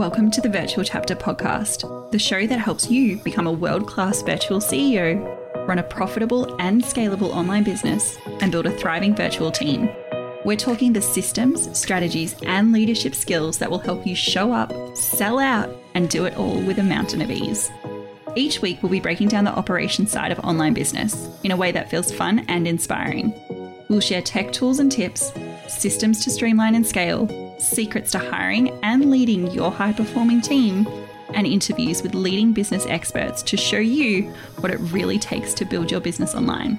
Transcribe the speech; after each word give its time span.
Welcome 0.00 0.30
to 0.30 0.40
the 0.40 0.48
Virtual 0.48 0.82
Chapter 0.82 1.14
Podcast, 1.14 2.10
the 2.10 2.18
show 2.18 2.46
that 2.46 2.58
helps 2.58 2.90
you 2.90 3.18
become 3.18 3.46
a 3.46 3.52
world 3.52 3.86
class 3.86 4.22
virtual 4.22 4.58
CEO, 4.58 5.20
run 5.68 5.78
a 5.78 5.82
profitable 5.82 6.56
and 6.58 6.82
scalable 6.82 7.34
online 7.36 7.64
business, 7.64 8.16
and 8.40 8.50
build 8.50 8.64
a 8.64 8.70
thriving 8.70 9.14
virtual 9.14 9.50
team. 9.50 9.90
We're 10.42 10.56
talking 10.56 10.94
the 10.94 11.02
systems, 11.02 11.78
strategies, 11.78 12.34
and 12.46 12.72
leadership 12.72 13.14
skills 13.14 13.58
that 13.58 13.70
will 13.70 13.78
help 13.78 14.06
you 14.06 14.14
show 14.14 14.54
up, 14.54 14.72
sell 14.96 15.38
out, 15.38 15.68
and 15.92 16.08
do 16.08 16.24
it 16.24 16.34
all 16.38 16.58
with 16.62 16.78
a 16.78 16.82
mountain 16.82 17.20
of 17.20 17.30
ease. 17.30 17.70
Each 18.34 18.62
week, 18.62 18.82
we'll 18.82 18.90
be 18.90 19.00
breaking 19.00 19.28
down 19.28 19.44
the 19.44 19.52
operations 19.54 20.10
side 20.10 20.32
of 20.32 20.38
online 20.38 20.72
business 20.72 21.28
in 21.44 21.50
a 21.50 21.56
way 21.58 21.72
that 21.72 21.90
feels 21.90 22.10
fun 22.10 22.46
and 22.48 22.66
inspiring. 22.66 23.34
We'll 23.90 24.00
share 24.00 24.22
tech 24.22 24.50
tools 24.50 24.78
and 24.78 24.90
tips, 24.90 25.30
systems 25.68 26.24
to 26.24 26.30
streamline 26.30 26.74
and 26.74 26.86
scale, 26.86 27.49
secrets 27.60 28.10
to 28.12 28.18
hiring 28.18 28.70
and 28.82 29.10
leading 29.10 29.50
your 29.50 29.70
high 29.70 29.92
performing 29.92 30.40
team, 30.40 30.88
and 31.34 31.46
interviews 31.46 32.02
with 32.02 32.14
leading 32.14 32.52
business 32.52 32.86
experts 32.86 33.42
to 33.42 33.56
show 33.56 33.78
you 33.78 34.24
what 34.58 34.72
it 34.72 34.78
really 34.92 35.18
takes 35.18 35.54
to 35.54 35.64
build 35.64 35.90
your 35.90 36.00
business 36.00 36.34
online. 36.34 36.78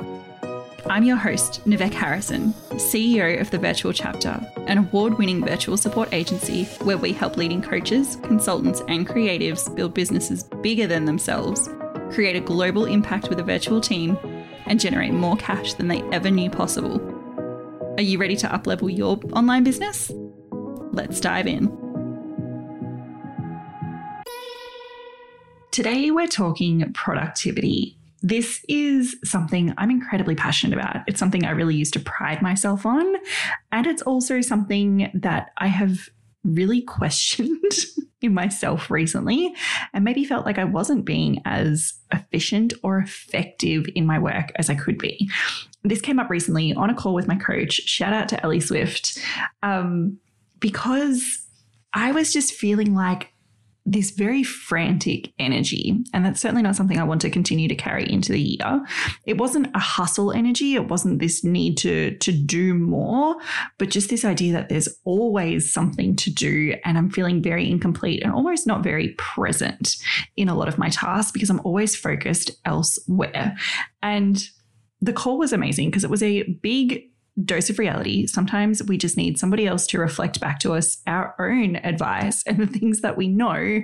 I'm 0.88 1.04
your 1.04 1.16
host, 1.16 1.64
Nivek 1.66 1.94
Harrison, 1.94 2.54
CEO 2.72 3.40
of 3.40 3.50
the 3.52 3.58
Virtual 3.58 3.94
Chapter, 3.94 4.42
an 4.68 4.80
award 4.80 5.18
winning 5.18 5.46
virtual 5.46 5.78
support 5.78 6.10
agency 6.12 6.66
where 6.84 6.98
we 6.98 7.14
help 7.14 7.38
leading 7.38 7.62
coaches, 7.62 8.18
consultants, 8.24 8.82
and 8.88 9.08
creatives 9.08 9.74
build 9.74 9.94
businesses 9.94 10.44
bigger 10.62 10.88
than 10.88 11.06
themselves, 11.06 11.70
create 12.12 12.36
a 12.36 12.42
global 12.42 12.86
impact 12.86 13.30
with 13.30 13.40
a 13.40 13.44
virtual 13.44 13.80
team, 13.80 14.18
and 14.66 14.80
generate 14.80 15.14
more 15.14 15.38
cash 15.38 15.76
than 15.76 15.88
they 15.88 16.02
ever 16.12 16.30
knew 16.30 16.50
possible. 16.50 17.00
Are 17.98 18.04
you 18.04 18.18
ready 18.18 18.36
to 18.38 18.48
uplevel 18.48 18.96
your 18.96 19.20
online 19.34 19.64
business? 19.64 20.12
Let's 20.94 21.22
dive 21.22 21.48
in. 21.48 21.68
Today, 25.72 26.12
we're 26.12 26.28
talking 26.28 26.92
productivity. 26.94 27.98
This 28.22 28.64
is 28.68 29.16
something 29.24 29.74
I'm 29.78 29.90
incredibly 29.90 30.36
passionate 30.36 30.78
about. 30.78 30.98
It's 31.08 31.18
something 31.18 31.46
I 31.46 31.52
really 31.52 31.76
used 31.76 31.94
to 31.94 32.02
pride 32.02 32.42
myself 32.42 32.86
on. 32.86 33.16
And 33.72 33.88
it's 33.88 34.02
also 34.02 34.42
something 34.42 35.10
that 35.14 35.52
I 35.58 35.68
have 35.68 36.10
really 36.44 36.82
questioned 36.88 37.72
in 38.22 38.34
myself 38.34 38.92
recently 38.92 39.54
and 39.94 40.04
maybe 40.04 40.26
felt 40.26 40.46
like 40.46 40.60
I 40.60 40.66
wasn't 40.66 41.06
being 41.06 41.42
as 41.46 41.94
efficient 42.12 42.74
or 42.84 43.00
effective 43.00 43.86
in 43.96 44.06
my 44.06 44.20
work 44.20 44.52
as 44.56 44.70
I 44.70 44.76
could 44.76 44.98
be. 44.98 45.30
This 45.84 46.02
came 46.02 46.20
up 46.20 46.30
recently 46.30 46.74
on 46.74 46.90
a 46.90 46.96
call 46.96 47.14
with 47.14 47.30
my 47.30 47.38
coach. 47.38 47.76
Shout 47.86 48.12
out 48.12 48.28
to 48.30 48.44
Ellie 48.44 48.60
Swift. 48.60 49.18
Um, 49.64 50.20
because 50.62 51.46
I 51.94 52.14
was 52.14 52.32
just 52.32 52.54
feeling 52.54 52.96
like 52.96 53.34
this 53.86 54.12
very 54.12 54.44
frantic 54.44 55.34
energy. 55.40 55.98
And 56.14 56.24
that's 56.24 56.40
certainly 56.40 56.62
not 56.62 56.76
something 56.76 57.00
I 57.00 57.04
want 57.04 57.22
to 57.22 57.32
continue 57.32 57.68
to 57.68 57.76
carry 57.76 58.10
into 58.10 58.32
the 58.32 58.40
year. 58.40 58.86
It 59.26 59.38
wasn't 59.40 59.76
a 59.76 59.80
hustle 59.80 60.32
energy. 60.32 60.76
It 60.76 60.88
wasn't 60.88 61.20
this 61.20 61.44
need 61.44 61.78
to, 61.80 62.16
to 62.18 62.32
do 62.32 62.76
more, 62.76 63.36
but 63.80 63.90
just 63.90 64.10
this 64.10 64.24
idea 64.24 64.54
that 64.54 64.70
there's 64.70 64.88
always 65.04 65.74
something 65.74 66.16
to 66.18 66.30
do. 66.30 66.76
And 66.86 66.98
I'm 66.98 67.10
feeling 67.10 67.42
very 67.42 67.70
incomplete 67.70 68.22
and 68.24 68.32
almost 68.32 68.68
not 68.68 68.84
very 68.84 69.10
present 69.18 69.98
in 70.38 70.48
a 70.48 70.56
lot 70.56 70.68
of 70.68 70.78
my 70.78 70.90
tasks 70.90 71.32
because 71.32 71.50
I'm 71.50 71.62
always 71.64 71.96
focused 71.96 72.52
elsewhere. 72.66 73.58
And 74.04 74.48
the 75.02 75.14
call 75.14 75.40
was 75.40 75.54
amazing 75.54 75.90
because 75.90 76.04
it 76.04 76.12
was 76.12 76.22
a 76.22 76.44
big 76.62 77.11
dose 77.46 77.70
of 77.70 77.80
reality. 77.80 78.28
Sometimes 78.28 78.84
we 78.84 78.98
just 78.98 79.18
need 79.18 79.38
somebody 79.38 79.68
else 79.68 79.88
to 79.88 80.00
reflect 80.00 80.40
back 80.40 80.60
to 80.60 80.74
us 80.74 80.98
our 81.08 81.36
own 81.40 81.78
advice 81.78 82.44
and 82.44 82.60
the 82.60 82.68
things 82.68 83.02
that 83.02 83.18
we 83.18 83.28
know. 83.28 83.82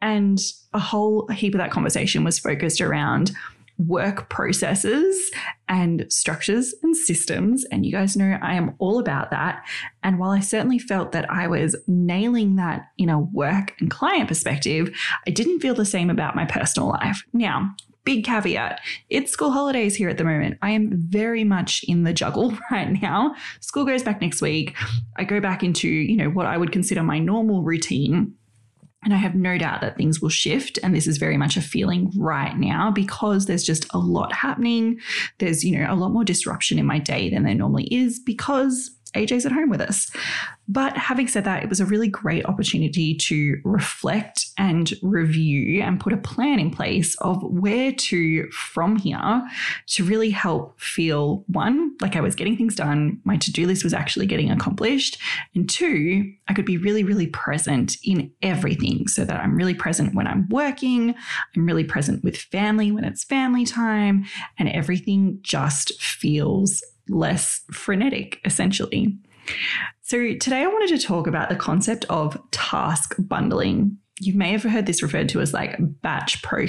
And 0.00 0.38
a 0.72 0.78
whole 0.78 1.26
heap 1.28 1.54
of 1.54 1.58
that 1.58 1.70
conversation 1.70 2.24
was 2.24 2.38
focused 2.38 2.80
around 2.80 3.32
work 3.78 4.28
processes 4.28 5.30
and 5.68 6.04
structures 6.08 6.74
and 6.82 6.96
systems. 6.96 7.64
And 7.70 7.86
you 7.86 7.92
guys 7.92 8.16
know 8.16 8.38
I 8.42 8.54
am 8.54 8.74
all 8.78 8.98
about 8.98 9.30
that. 9.30 9.64
And 10.02 10.18
while 10.18 10.30
I 10.30 10.40
certainly 10.40 10.78
felt 10.78 11.12
that 11.12 11.30
I 11.30 11.46
was 11.46 11.76
nailing 11.86 12.56
that 12.56 12.88
in 12.98 13.08
a 13.08 13.20
work 13.20 13.74
and 13.78 13.90
client 13.90 14.28
perspective, 14.28 14.90
I 15.26 15.30
didn't 15.30 15.60
feel 15.60 15.74
the 15.74 15.84
same 15.84 16.10
about 16.10 16.34
my 16.34 16.44
personal 16.44 16.88
life. 16.88 17.22
Now, 17.32 17.74
big 18.08 18.24
caveat 18.24 18.80
it's 19.10 19.30
school 19.30 19.50
holidays 19.50 19.94
here 19.94 20.08
at 20.08 20.16
the 20.16 20.24
moment. 20.24 20.56
I 20.62 20.70
am 20.70 20.90
very 20.94 21.44
much 21.44 21.84
in 21.86 22.04
the 22.04 22.14
juggle 22.14 22.56
right 22.70 22.90
now. 23.02 23.34
School 23.60 23.84
goes 23.84 24.02
back 24.02 24.22
next 24.22 24.40
week. 24.40 24.74
I 25.16 25.24
go 25.24 25.40
back 25.40 25.62
into, 25.62 25.88
you 25.88 26.16
know, 26.16 26.30
what 26.30 26.46
I 26.46 26.56
would 26.56 26.72
consider 26.72 27.02
my 27.02 27.18
normal 27.18 27.62
routine. 27.62 28.34
And 29.04 29.12
I 29.12 29.18
have 29.18 29.34
no 29.34 29.58
doubt 29.58 29.82
that 29.82 29.98
things 29.98 30.22
will 30.22 30.30
shift. 30.30 30.78
And 30.82 30.94
this 30.94 31.06
is 31.06 31.18
very 31.18 31.36
much 31.36 31.58
a 31.58 31.60
feeling 31.60 32.10
right 32.16 32.56
now 32.56 32.90
because 32.90 33.44
there's 33.44 33.62
just 33.62 33.86
a 33.92 33.98
lot 33.98 34.32
happening. 34.32 34.98
There's, 35.38 35.62
you 35.62 35.78
know, 35.78 35.92
a 35.92 35.94
lot 35.94 36.10
more 36.10 36.24
disruption 36.24 36.78
in 36.78 36.86
my 36.86 36.98
day 36.98 37.28
than 37.28 37.44
there 37.44 37.54
normally 37.54 37.94
is 37.94 38.18
because 38.18 38.90
AJ's 39.12 39.46
at 39.46 39.52
home 39.52 39.70
with 39.70 39.80
us. 39.80 40.10
But 40.68 40.96
having 40.96 41.28
said 41.28 41.44
that, 41.44 41.62
it 41.62 41.68
was 41.68 41.80
a 41.80 41.86
really 41.86 42.08
great 42.08 42.44
opportunity 42.44 43.14
to 43.14 43.58
reflect 43.64 44.46
and 44.58 44.92
review 45.02 45.80
and 45.80 45.98
put 45.98 46.12
a 46.12 46.18
plan 46.18 46.58
in 46.58 46.70
place 46.70 47.14
of 47.16 47.42
where 47.42 47.92
to 47.92 48.50
from 48.50 48.96
here 48.96 49.42
to 49.86 50.04
really 50.04 50.30
help 50.30 50.78
feel 50.78 51.44
one, 51.46 51.96
like 52.00 52.16
I 52.16 52.20
was 52.20 52.34
getting 52.34 52.56
things 52.56 52.74
done, 52.74 53.20
my 53.24 53.36
to 53.38 53.52
do 53.52 53.66
list 53.66 53.84
was 53.84 53.94
actually 53.94 54.26
getting 54.26 54.50
accomplished, 54.50 55.18
and 55.54 55.68
two, 55.68 56.30
I 56.48 56.54
could 56.54 56.66
be 56.66 56.76
really, 56.76 57.04
really 57.04 57.28
present 57.28 57.96
in 58.04 58.30
everything 58.42 59.08
so 59.08 59.24
that 59.24 59.40
I'm 59.40 59.56
really 59.56 59.74
present 59.74 60.14
when 60.14 60.26
I'm 60.26 60.48
working, 60.50 61.14
I'm 61.56 61.66
really 61.66 61.84
present 61.84 62.22
with 62.22 62.36
family 62.36 62.90
when 62.90 63.04
it's 63.04 63.24
family 63.24 63.64
time, 63.64 64.26
and 64.58 64.68
everything 64.68 65.38
just 65.42 66.00
feels 66.02 66.82
less 67.08 67.62
frenetic, 67.72 68.40
essentially. 68.44 69.16
So, 70.02 70.34
today 70.34 70.62
I 70.62 70.66
wanted 70.66 70.98
to 70.98 71.06
talk 71.06 71.26
about 71.26 71.48
the 71.48 71.56
concept 71.56 72.04
of 72.10 72.38
task 72.50 73.14
bundling. 73.18 73.98
You 74.20 74.34
may 74.34 74.50
have 74.52 74.62
heard 74.62 74.86
this 74.86 75.02
referred 75.02 75.28
to 75.30 75.40
as 75.40 75.54
like 75.54 75.76
batch 76.02 76.42
pro 76.42 76.66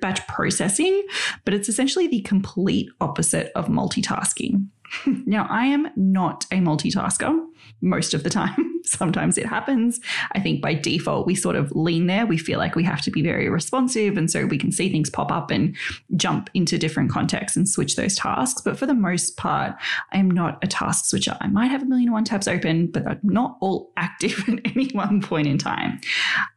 batch 0.00 0.26
processing, 0.26 1.02
but 1.44 1.54
it's 1.54 1.68
essentially 1.68 2.06
the 2.06 2.20
complete 2.22 2.88
opposite 3.00 3.50
of 3.54 3.68
multitasking. 3.68 4.66
now, 5.26 5.46
I 5.48 5.66
am 5.66 5.88
not 5.96 6.46
a 6.50 6.56
multitasker 6.56 7.46
most 7.80 8.14
of 8.14 8.22
the 8.22 8.30
time. 8.30 8.80
Sometimes 8.84 9.38
it 9.38 9.46
happens. 9.46 10.00
I 10.32 10.40
think 10.40 10.60
by 10.60 10.74
default, 10.74 11.26
we 11.26 11.34
sort 11.34 11.56
of 11.56 11.70
lean 11.72 12.06
there. 12.06 12.26
We 12.26 12.38
feel 12.38 12.58
like 12.58 12.74
we 12.74 12.82
have 12.84 13.02
to 13.02 13.10
be 13.10 13.22
very 13.22 13.48
responsive. 13.48 14.16
And 14.16 14.30
so 14.30 14.46
we 14.46 14.58
can 14.58 14.72
see 14.72 14.90
things 14.90 15.10
pop 15.10 15.30
up 15.30 15.50
and 15.50 15.76
jump 16.16 16.50
into 16.54 16.78
different 16.78 17.10
contexts 17.10 17.56
and 17.56 17.68
switch 17.68 17.96
those 17.96 18.16
tasks. 18.16 18.62
But 18.62 18.78
for 18.78 18.86
the 18.86 18.94
most 18.94 19.36
part, 19.36 19.76
I 20.12 20.18
am 20.18 20.30
not 20.30 20.58
a 20.62 20.66
task 20.66 21.04
switcher. 21.04 21.36
I 21.40 21.48
might 21.48 21.70
have 21.70 21.82
a 21.82 21.86
million 21.86 22.08
and 22.08 22.14
one 22.14 22.24
tabs 22.24 22.48
open, 22.48 22.88
but 22.88 23.04
they're 23.04 23.20
not 23.22 23.58
all 23.60 23.92
active 23.96 24.42
at 24.48 24.60
any 24.64 24.90
one 24.92 25.20
point 25.20 25.46
in 25.46 25.58
time. 25.58 26.00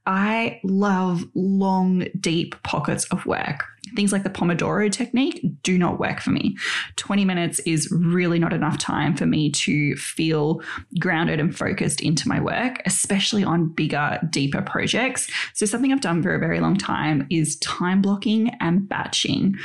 I 0.05 0.59
love 0.63 1.23
long, 1.35 2.07
deep 2.19 2.61
pockets 2.63 3.05
of 3.05 3.25
work. 3.25 3.65
Things 3.95 4.11
like 4.11 4.23
the 4.23 4.29
Pomodoro 4.29 4.91
technique 4.91 5.45
do 5.61 5.77
not 5.77 5.99
work 5.99 6.19
for 6.19 6.31
me. 6.31 6.57
20 6.95 7.25
minutes 7.25 7.59
is 7.59 7.91
really 7.91 8.39
not 8.39 8.53
enough 8.53 8.77
time 8.77 9.15
for 9.15 9.25
me 9.25 9.51
to 9.51 9.95
feel 9.97 10.61
grounded 10.99 11.39
and 11.39 11.55
focused 11.55 12.01
into 12.01 12.27
my 12.27 12.39
work, 12.39 12.81
especially 12.85 13.43
on 13.43 13.69
bigger, 13.69 14.19
deeper 14.29 14.61
projects. 14.61 15.29
So, 15.53 15.65
something 15.65 15.91
I've 15.91 16.01
done 16.01 16.23
for 16.23 16.33
a 16.33 16.39
very 16.39 16.59
long 16.59 16.77
time 16.77 17.27
is 17.29 17.57
time 17.57 18.01
blocking 18.01 18.49
and 18.61 18.87
batching 18.87 19.55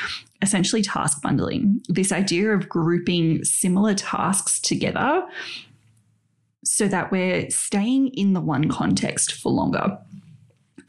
essentially 0.42 0.82
task 0.82 1.22
bundling. 1.22 1.80
This 1.88 2.12
idea 2.12 2.50
of 2.50 2.68
grouping 2.68 3.44
similar 3.44 3.94
tasks 3.94 4.60
together 4.60 5.26
so 6.64 6.86
that 6.88 7.10
we're 7.10 7.48
staying 7.50 8.08
in 8.08 8.34
the 8.34 8.40
one 8.40 8.68
context 8.68 9.32
for 9.32 9.50
longer. 9.50 9.98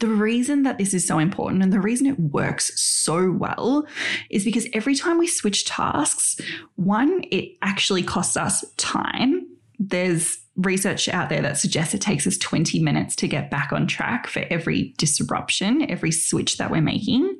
The 0.00 0.08
reason 0.08 0.64
that 0.64 0.78
this 0.78 0.92
is 0.92 1.06
so 1.06 1.18
important 1.18 1.62
and 1.62 1.72
the 1.72 1.80
reason 1.80 2.06
it 2.06 2.18
works 2.18 2.78
so 2.80 3.30
well 3.30 3.86
is 4.30 4.44
because 4.44 4.66
every 4.72 4.94
time 4.94 5.18
we 5.18 5.26
switch 5.26 5.64
tasks, 5.64 6.40
one, 6.76 7.22
it 7.30 7.56
actually 7.62 8.02
costs 8.02 8.36
us 8.36 8.64
time. 8.76 9.46
There's 9.78 10.38
research 10.56 11.08
out 11.08 11.28
there 11.28 11.42
that 11.42 11.58
suggests 11.58 11.94
it 11.94 12.00
takes 12.00 12.26
us 12.26 12.36
20 12.38 12.80
minutes 12.80 13.16
to 13.16 13.28
get 13.28 13.50
back 13.50 13.72
on 13.72 13.86
track 13.86 14.26
for 14.26 14.44
every 14.50 14.94
disruption, 14.98 15.88
every 15.90 16.12
switch 16.12 16.56
that 16.56 16.70
we're 16.70 16.82
making. 16.82 17.38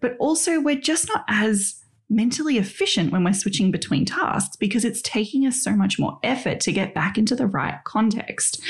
But 0.00 0.16
also, 0.18 0.60
we're 0.60 0.80
just 0.80 1.08
not 1.08 1.24
as 1.28 1.82
mentally 2.10 2.56
efficient 2.56 3.12
when 3.12 3.24
we're 3.24 3.32
switching 3.32 3.70
between 3.70 4.04
tasks 4.04 4.56
because 4.56 4.84
it's 4.84 5.02
taking 5.02 5.46
us 5.46 5.62
so 5.62 5.72
much 5.72 5.98
more 5.98 6.18
effort 6.22 6.60
to 6.60 6.72
get 6.72 6.94
back 6.94 7.18
into 7.18 7.36
the 7.36 7.46
right 7.46 7.78
context. 7.84 8.62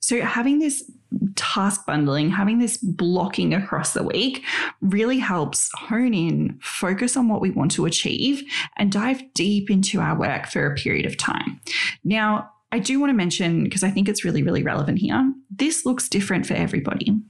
So, 0.00 0.20
having 0.22 0.58
this 0.58 0.90
task 1.34 1.86
bundling, 1.86 2.30
having 2.30 2.58
this 2.58 2.76
blocking 2.76 3.54
across 3.54 3.92
the 3.92 4.02
week 4.02 4.44
really 4.80 5.18
helps 5.18 5.70
hone 5.74 6.14
in, 6.14 6.58
focus 6.62 7.16
on 7.16 7.28
what 7.28 7.40
we 7.40 7.50
want 7.50 7.70
to 7.72 7.86
achieve, 7.86 8.42
and 8.76 8.92
dive 8.92 9.22
deep 9.34 9.70
into 9.70 10.00
our 10.00 10.18
work 10.18 10.46
for 10.46 10.66
a 10.66 10.74
period 10.74 11.06
of 11.06 11.16
time. 11.16 11.60
Now, 12.04 12.50
I 12.72 12.78
do 12.78 13.00
want 13.00 13.10
to 13.10 13.16
mention, 13.16 13.64
because 13.64 13.82
I 13.82 13.90
think 13.90 14.08
it's 14.08 14.24
really, 14.24 14.42
really 14.42 14.62
relevant 14.62 14.98
here, 14.98 15.32
this 15.50 15.84
looks 15.84 16.08
different 16.08 16.46
for 16.46 16.54
everybody 16.54 17.20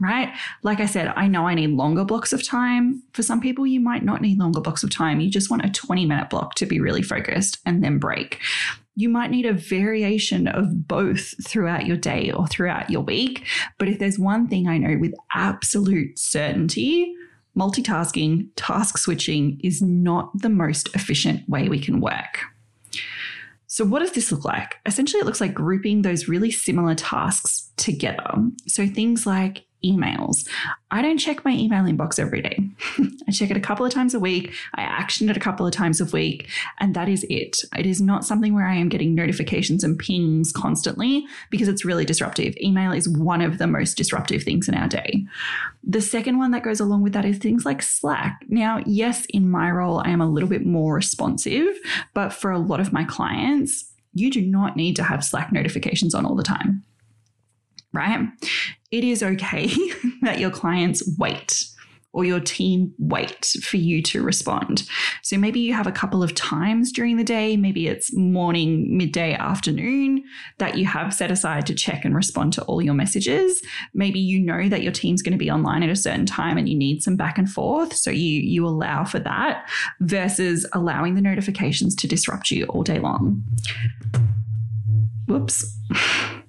right? 0.00 0.32
Like 0.62 0.80
I 0.80 0.86
said, 0.86 1.12
I 1.16 1.26
know 1.26 1.46
I 1.46 1.54
need 1.54 1.70
longer 1.70 2.04
blocks 2.04 2.32
of 2.32 2.46
time. 2.46 3.02
For 3.12 3.22
some 3.22 3.40
people, 3.40 3.66
you 3.66 3.80
might 3.80 4.04
not 4.04 4.20
need 4.20 4.38
longer 4.38 4.60
blocks 4.60 4.82
of 4.82 4.90
time. 4.90 5.20
You 5.20 5.30
just 5.30 5.50
want 5.50 5.64
a 5.64 5.70
20 5.70 6.06
minute 6.06 6.30
block 6.30 6.54
to 6.56 6.66
be 6.66 6.80
really 6.80 7.02
focused 7.02 7.58
and 7.64 7.82
then 7.82 7.98
break. 7.98 8.40
You 8.94 9.08
might 9.08 9.30
need 9.30 9.46
a 9.46 9.52
variation 9.52 10.48
of 10.48 10.88
both 10.88 11.34
throughout 11.46 11.86
your 11.86 11.98
day 11.98 12.30
or 12.30 12.46
throughout 12.46 12.90
your 12.90 13.02
week. 13.02 13.46
But 13.78 13.88
if 13.88 13.98
there's 13.98 14.18
one 14.18 14.48
thing 14.48 14.68
I 14.68 14.78
know 14.78 14.98
with 14.98 15.14
absolute 15.34 16.18
certainty, 16.18 17.14
multitasking, 17.56 18.48
task 18.56 18.98
switching 18.98 19.60
is 19.62 19.82
not 19.82 20.30
the 20.34 20.48
most 20.48 20.94
efficient 20.94 21.46
way 21.48 21.68
we 21.68 21.78
can 21.78 22.00
work. 22.00 22.44
So, 23.68 23.84
what 23.84 23.98
does 23.98 24.12
this 24.12 24.32
look 24.32 24.44
like? 24.44 24.76
Essentially, 24.86 25.20
it 25.20 25.26
looks 25.26 25.40
like 25.40 25.52
grouping 25.52 26.00
those 26.00 26.28
really 26.28 26.50
similar 26.50 26.94
tasks 26.94 27.70
together. 27.76 28.32
So, 28.66 28.86
things 28.86 29.26
like 29.26 29.65
emails. 29.84 30.48
I 30.90 31.02
don't 31.02 31.18
check 31.18 31.44
my 31.44 31.52
email 31.52 31.84
inbox 31.84 32.18
every 32.18 32.42
day. 32.42 32.58
I 33.28 33.32
check 33.32 33.50
it 33.50 33.56
a 33.56 33.60
couple 33.60 33.84
of 33.84 33.92
times 33.92 34.14
a 34.14 34.20
week. 34.20 34.54
I 34.74 34.82
action 34.82 35.28
it 35.28 35.36
a 35.36 35.40
couple 35.40 35.66
of 35.66 35.72
times 35.72 36.00
a 36.00 36.04
week, 36.06 36.48
and 36.78 36.94
that 36.94 37.08
is 37.08 37.24
it. 37.28 37.58
It 37.76 37.86
is 37.86 38.00
not 38.00 38.24
something 38.24 38.54
where 38.54 38.66
I 38.66 38.74
am 38.74 38.88
getting 38.88 39.14
notifications 39.14 39.84
and 39.84 39.98
pings 39.98 40.52
constantly 40.52 41.26
because 41.50 41.68
it's 41.68 41.84
really 41.84 42.04
disruptive. 42.04 42.56
Email 42.60 42.92
is 42.92 43.08
one 43.08 43.42
of 43.42 43.58
the 43.58 43.66
most 43.66 43.96
disruptive 43.96 44.42
things 44.42 44.68
in 44.68 44.74
our 44.74 44.88
day. 44.88 45.24
The 45.84 46.00
second 46.00 46.38
one 46.38 46.50
that 46.52 46.64
goes 46.64 46.80
along 46.80 47.02
with 47.02 47.12
that 47.12 47.24
is 47.24 47.38
things 47.38 47.64
like 47.64 47.82
Slack. 47.82 48.42
Now, 48.48 48.82
yes, 48.86 49.26
in 49.26 49.50
my 49.50 49.70
role, 49.70 50.02
I 50.04 50.10
am 50.10 50.20
a 50.20 50.28
little 50.28 50.48
bit 50.48 50.64
more 50.64 50.94
responsive, 50.94 51.76
but 52.14 52.32
for 52.32 52.50
a 52.50 52.58
lot 52.58 52.80
of 52.80 52.92
my 52.92 53.04
clients, 53.04 53.92
you 54.14 54.30
do 54.30 54.40
not 54.40 54.76
need 54.76 54.96
to 54.96 55.02
have 55.02 55.24
Slack 55.24 55.52
notifications 55.52 56.14
on 56.14 56.24
all 56.24 56.34
the 56.34 56.42
time 56.42 56.82
right? 57.96 58.28
It 58.90 59.04
is 59.04 59.22
okay 59.22 59.66
that 60.22 60.38
your 60.38 60.50
clients 60.50 61.02
wait 61.18 61.64
or 62.16 62.24
your 62.24 62.40
team 62.40 62.94
wait 62.98 63.44
for 63.62 63.76
you 63.76 64.00
to 64.00 64.22
respond. 64.22 64.88
So 65.22 65.36
maybe 65.36 65.60
you 65.60 65.74
have 65.74 65.86
a 65.86 65.92
couple 65.92 66.22
of 66.22 66.34
times 66.34 66.90
during 66.90 67.18
the 67.18 67.24
day, 67.24 67.58
maybe 67.58 67.88
it's 67.88 68.10
morning, 68.16 68.96
midday, 68.96 69.34
afternoon 69.34 70.24
that 70.56 70.78
you 70.78 70.86
have 70.86 71.12
set 71.12 71.30
aside 71.30 71.66
to 71.66 71.74
check 71.74 72.06
and 72.06 72.16
respond 72.16 72.54
to 72.54 72.62
all 72.62 72.80
your 72.80 72.94
messages. 72.94 73.60
Maybe 73.92 74.18
you 74.18 74.40
know 74.40 74.66
that 74.66 74.82
your 74.82 74.92
team's 74.92 75.20
going 75.20 75.34
to 75.34 75.38
be 75.38 75.50
online 75.50 75.82
at 75.82 75.90
a 75.90 75.96
certain 75.96 76.24
time 76.24 76.56
and 76.56 76.66
you 76.70 76.74
need 76.74 77.02
some 77.02 77.16
back 77.16 77.36
and 77.36 77.50
forth, 77.50 77.92
so 77.94 78.10
you 78.10 78.40
you 78.40 78.66
allow 78.66 79.04
for 79.04 79.18
that 79.18 79.68
versus 80.00 80.66
allowing 80.72 81.16
the 81.16 81.20
notifications 81.20 81.94
to 81.96 82.08
disrupt 82.08 82.50
you 82.50 82.64
all 82.66 82.82
day 82.82 82.98
long. 82.98 83.42
Whoops. 85.26 85.78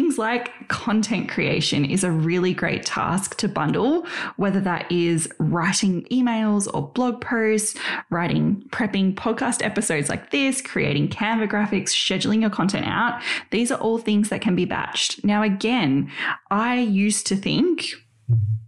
Things 0.00 0.16
like 0.16 0.66
content 0.68 1.28
creation 1.28 1.84
is 1.84 2.04
a 2.04 2.10
really 2.10 2.54
great 2.54 2.86
task 2.86 3.36
to 3.36 3.46
bundle, 3.46 4.06
whether 4.36 4.58
that 4.60 4.90
is 4.90 5.28
writing 5.38 6.04
emails 6.04 6.66
or 6.72 6.88
blog 6.88 7.20
posts, 7.20 7.78
writing, 8.08 8.64
prepping 8.70 9.14
podcast 9.14 9.62
episodes 9.62 10.08
like 10.08 10.30
this, 10.30 10.62
creating 10.62 11.08
Canva 11.08 11.50
graphics, 11.50 11.90
scheduling 11.90 12.40
your 12.40 12.48
content 12.48 12.86
out. 12.86 13.20
These 13.50 13.70
are 13.70 13.78
all 13.78 13.98
things 13.98 14.30
that 14.30 14.40
can 14.40 14.56
be 14.56 14.64
batched. 14.64 15.22
Now, 15.22 15.42
again, 15.42 16.10
I 16.50 16.78
used 16.78 17.26
to 17.26 17.36
think 17.36 17.90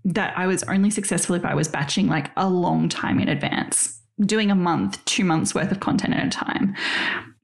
that 0.04 0.36
I 0.36 0.46
was 0.46 0.62
only 0.64 0.90
successful 0.90 1.34
if 1.34 1.46
I 1.46 1.54
was 1.54 1.66
batching 1.66 2.08
like 2.08 2.30
a 2.36 2.46
long 2.46 2.90
time 2.90 3.18
in 3.18 3.30
advance, 3.30 4.02
doing 4.20 4.50
a 4.50 4.54
month, 4.54 5.02
two 5.06 5.24
months 5.24 5.54
worth 5.54 5.72
of 5.72 5.80
content 5.80 6.12
at 6.12 6.26
a 6.26 6.28
time 6.28 6.76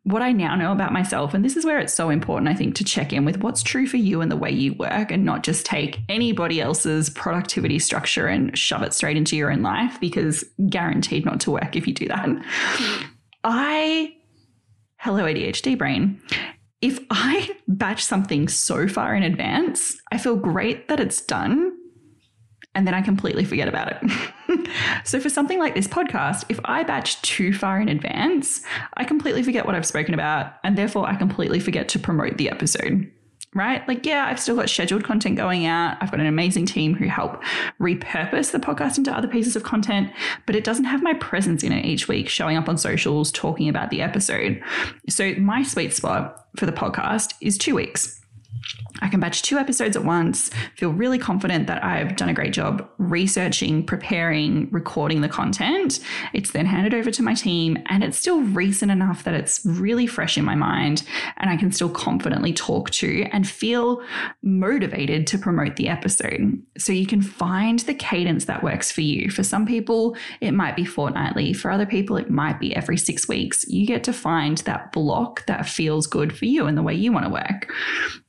what 0.09 0.23
I 0.23 0.33
now 0.33 0.57
know 0.57 0.73
about 0.73 0.93
myself, 0.93 1.35
and 1.35 1.45
this 1.45 1.57
is 1.57 1.67
where 1.67 1.79
it's 1.79 1.93
so 1.93 2.09
important, 2.09 2.49
I 2.49 2.55
think, 2.55 2.75
to 2.77 2.85
check 2.85 3.13
in 3.13 3.27
with 3.27 3.43
what's 3.43 3.63
true 3.63 3.87
for 3.87 3.99
you 3.99 4.23
and 4.23 4.33
the 4.33 4.37
way 4.37 4.51
you 4.51 4.73
work 4.75 5.11
and 5.11 5.23
not 5.23 5.43
just 5.43 5.67
take 5.67 5.99
anybody 6.09 6.63
else's 6.63 7.11
productivity 7.11 7.79
structure 7.79 8.27
and 8.27 8.57
shove 8.57 8.83
it 8.83 8.95
straight 8.95 9.19
into 9.19 9.37
your 9.37 9.53
own 9.53 9.61
life 9.61 10.01
because 10.01 10.45
guaranteed 10.71 11.27
not 11.27 11.41
to 11.41 11.51
work 11.51 11.77
if 11.77 11.87
you 11.87 11.93
do 11.93 12.09
that. 12.09 12.27
I, 13.45 14.15
hello, 14.97 15.25
ADHD 15.25 15.77
brain. 15.77 16.19
If 16.81 17.01
I 17.11 17.51
batch 17.69 18.03
something 18.03 18.49
so 18.49 18.89
far 18.89 19.15
in 19.15 19.23
advance, 19.23 20.01
I 20.11 20.17
feel 20.17 20.37
great 20.37 20.89
that 20.89 21.01
it's 21.01 21.21
done 21.21 21.68
and 22.79 22.87
then 22.87 22.95
I 22.95 23.03
completely 23.03 23.45
forget 23.45 23.67
about 23.67 23.93
it. 23.93 24.71
so, 25.05 25.19
for 25.19 25.29
something 25.29 25.59
like 25.59 25.75
this 25.75 25.89
podcast, 25.89 26.45
if 26.49 26.61
I 26.65 26.85
batch 26.85 27.21
too 27.23 27.53
far 27.53 27.81
in 27.81 27.89
advance, 27.89 28.61
I 28.97 29.03
completely 29.03 29.43
forget 29.43 29.67
what 29.67 29.75
I've 29.75 29.85
spoken 29.85 30.15
about, 30.15 30.53
and 30.63 30.79
therefore 30.79 31.09
I 31.09 31.17
completely 31.17 31.59
forget 31.59 31.89
to 31.89 31.99
promote 31.99 32.37
the 32.37 32.49
episode. 32.49 33.11
Right? 33.53 33.87
Like, 33.89 34.07
yeah, 34.07 34.27
I've 34.27 34.39
still 34.39 34.55
got 34.55 34.71
scheduled 34.71 35.03
content 35.03 35.37
going 35.37 35.67
out. 35.67 35.97
I've 36.01 36.13
got 36.13 36.21
an 36.21 36.27
amazing 36.27 36.67
team 36.67 36.95
who 36.95 37.09
help 37.09 37.43
repurpose 37.81 38.53
the 38.53 38.61
podcast 38.61 38.97
into 38.97 39.11
other 39.11 39.27
pieces 39.27 39.57
of 39.57 39.65
content, 39.65 40.13
but 40.47 40.55
it 40.55 40.63
doesn't 40.63 40.85
have 40.85 41.03
my 41.03 41.15
presence 41.15 41.65
in 41.65 41.73
it 41.73 41.85
each 41.85 42.07
week, 42.07 42.29
showing 42.29 42.57
up 42.57 42.69
on 42.69 42.79
socials, 42.79 43.33
talking 43.33 43.69
about 43.69 43.91
the 43.91 44.03
episode. 44.03 44.63
So, 45.09 45.35
my 45.35 45.65
sweet 45.65 45.93
spot 45.95 46.47
for 46.57 46.67
the 46.67 46.73
podcast 46.73 47.35
is 47.41 47.59
two 47.59 47.75
weeks. 47.75 48.21
I 49.01 49.09
can 49.09 49.21
batch 49.21 49.43
two 49.43 49.59
episodes 49.59 49.97
at 49.97 50.05
once, 50.05 50.51
feel 50.77 50.91
really 50.91 51.19
confident 51.19 51.67
that 51.69 51.85
I've 51.85 52.17
done 52.17 52.29
a 52.29 52.35
great 52.35 52.53
job 52.53 52.89
researching, 52.99 53.87
preparing, 53.87 54.69
recording 54.71 55.21
the 55.21 55.29
content. 55.29 56.01
It's 56.33 56.51
then 56.51 56.67
handed 56.67 56.95
over 56.95 57.11
to 57.11 57.23
my 57.23 57.35
team, 57.35 57.79
and 57.87 58.03
it's 58.03 58.19
still 58.19 58.41
recent 58.41 58.91
enough 58.91 59.25
that 59.25 59.35
it's 59.35 59.65
really 59.65 60.07
fresh 60.07 60.37
in 60.37 60.45
my 60.45 60.57
mind, 60.57 61.05
and 61.37 61.49
I 61.49 61.57
can 61.57 61.71
still 61.71 61.89
confidently 61.89 62.53
talk 62.53 62.91
to 62.91 63.23
and 63.33 63.49
feel 63.49 64.03
motivated 64.43 65.27
to 65.29 65.39
promote 65.39 65.77
the 65.77 65.89
episode. 65.89 66.61
So 66.77 66.93
you 66.93 67.07
can 67.07 67.23
find 67.23 67.79
the 67.81 67.95
cadence 67.95 68.47
that 68.47 68.65
works 68.65 68.91
for 68.91 69.03
you. 69.03 69.31
For 69.31 69.45
some 69.45 69.65
people, 69.65 70.17
it 70.41 70.53
might 70.53 70.75
be 70.75 70.85
fortnightly, 70.85 71.53
for 71.53 71.71
other 71.71 71.87
people, 71.87 72.17
it 72.17 72.31
might 72.31 72.59
be 72.59 72.75
every 72.75 72.97
six 72.97 73.29
weeks. 73.29 73.65
You 73.69 73.87
get 73.87 74.03
to 74.05 74.13
find 74.13 74.59
that 74.59 74.93
block 74.93 75.47
that 75.47 75.69
feels 75.69 76.07
good 76.07 76.37
for 76.37 76.47
you 76.47 76.67
and 76.67 76.77
the 76.77 76.83
way 76.83 76.95
you 76.95 77.13
want 77.13 77.27
to 77.27 77.33
work. 77.33 77.73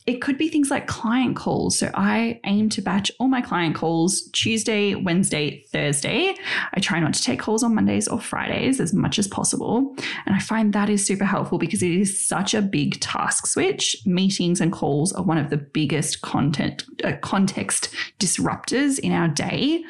It 0.09 0.21
could 0.21 0.39
be 0.39 0.49
things 0.49 0.71
like 0.71 0.87
client 0.87 1.35
calls. 1.35 1.77
So 1.77 1.91
I 1.93 2.39
aim 2.43 2.69
to 2.69 2.81
batch 2.81 3.11
all 3.19 3.27
my 3.27 3.41
client 3.41 3.75
calls 3.75 4.23
Tuesday, 4.31 4.95
Wednesday, 4.95 5.63
Thursday. 5.71 6.33
I 6.73 6.79
try 6.79 6.99
not 6.99 7.13
to 7.13 7.21
take 7.21 7.39
calls 7.39 7.61
on 7.61 7.75
Mondays 7.75 8.07
or 8.07 8.19
Fridays 8.19 8.79
as 8.79 8.91
much 8.91 9.19
as 9.19 9.27
possible. 9.27 9.95
And 10.25 10.35
I 10.35 10.39
find 10.39 10.73
that 10.73 10.89
is 10.89 11.05
super 11.05 11.25
helpful 11.25 11.59
because 11.59 11.83
it 11.83 11.91
is 11.91 12.27
such 12.27 12.55
a 12.55 12.61
big 12.63 12.99
task 13.01 13.45
switch. 13.45 13.95
Meetings 14.07 14.59
and 14.59 14.71
calls 14.71 15.13
are 15.13 15.21
one 15.21 15.37
of 15.37 15.51
the 15.51 15.57
biggest 15.57 16.21
content 16.21 16.85
uh, 17.03 17.11
context 17.21 17.93
disruptors 18.17 18.97
in 18.97 19.11
our 19.11 19.27
day 19.27 19.83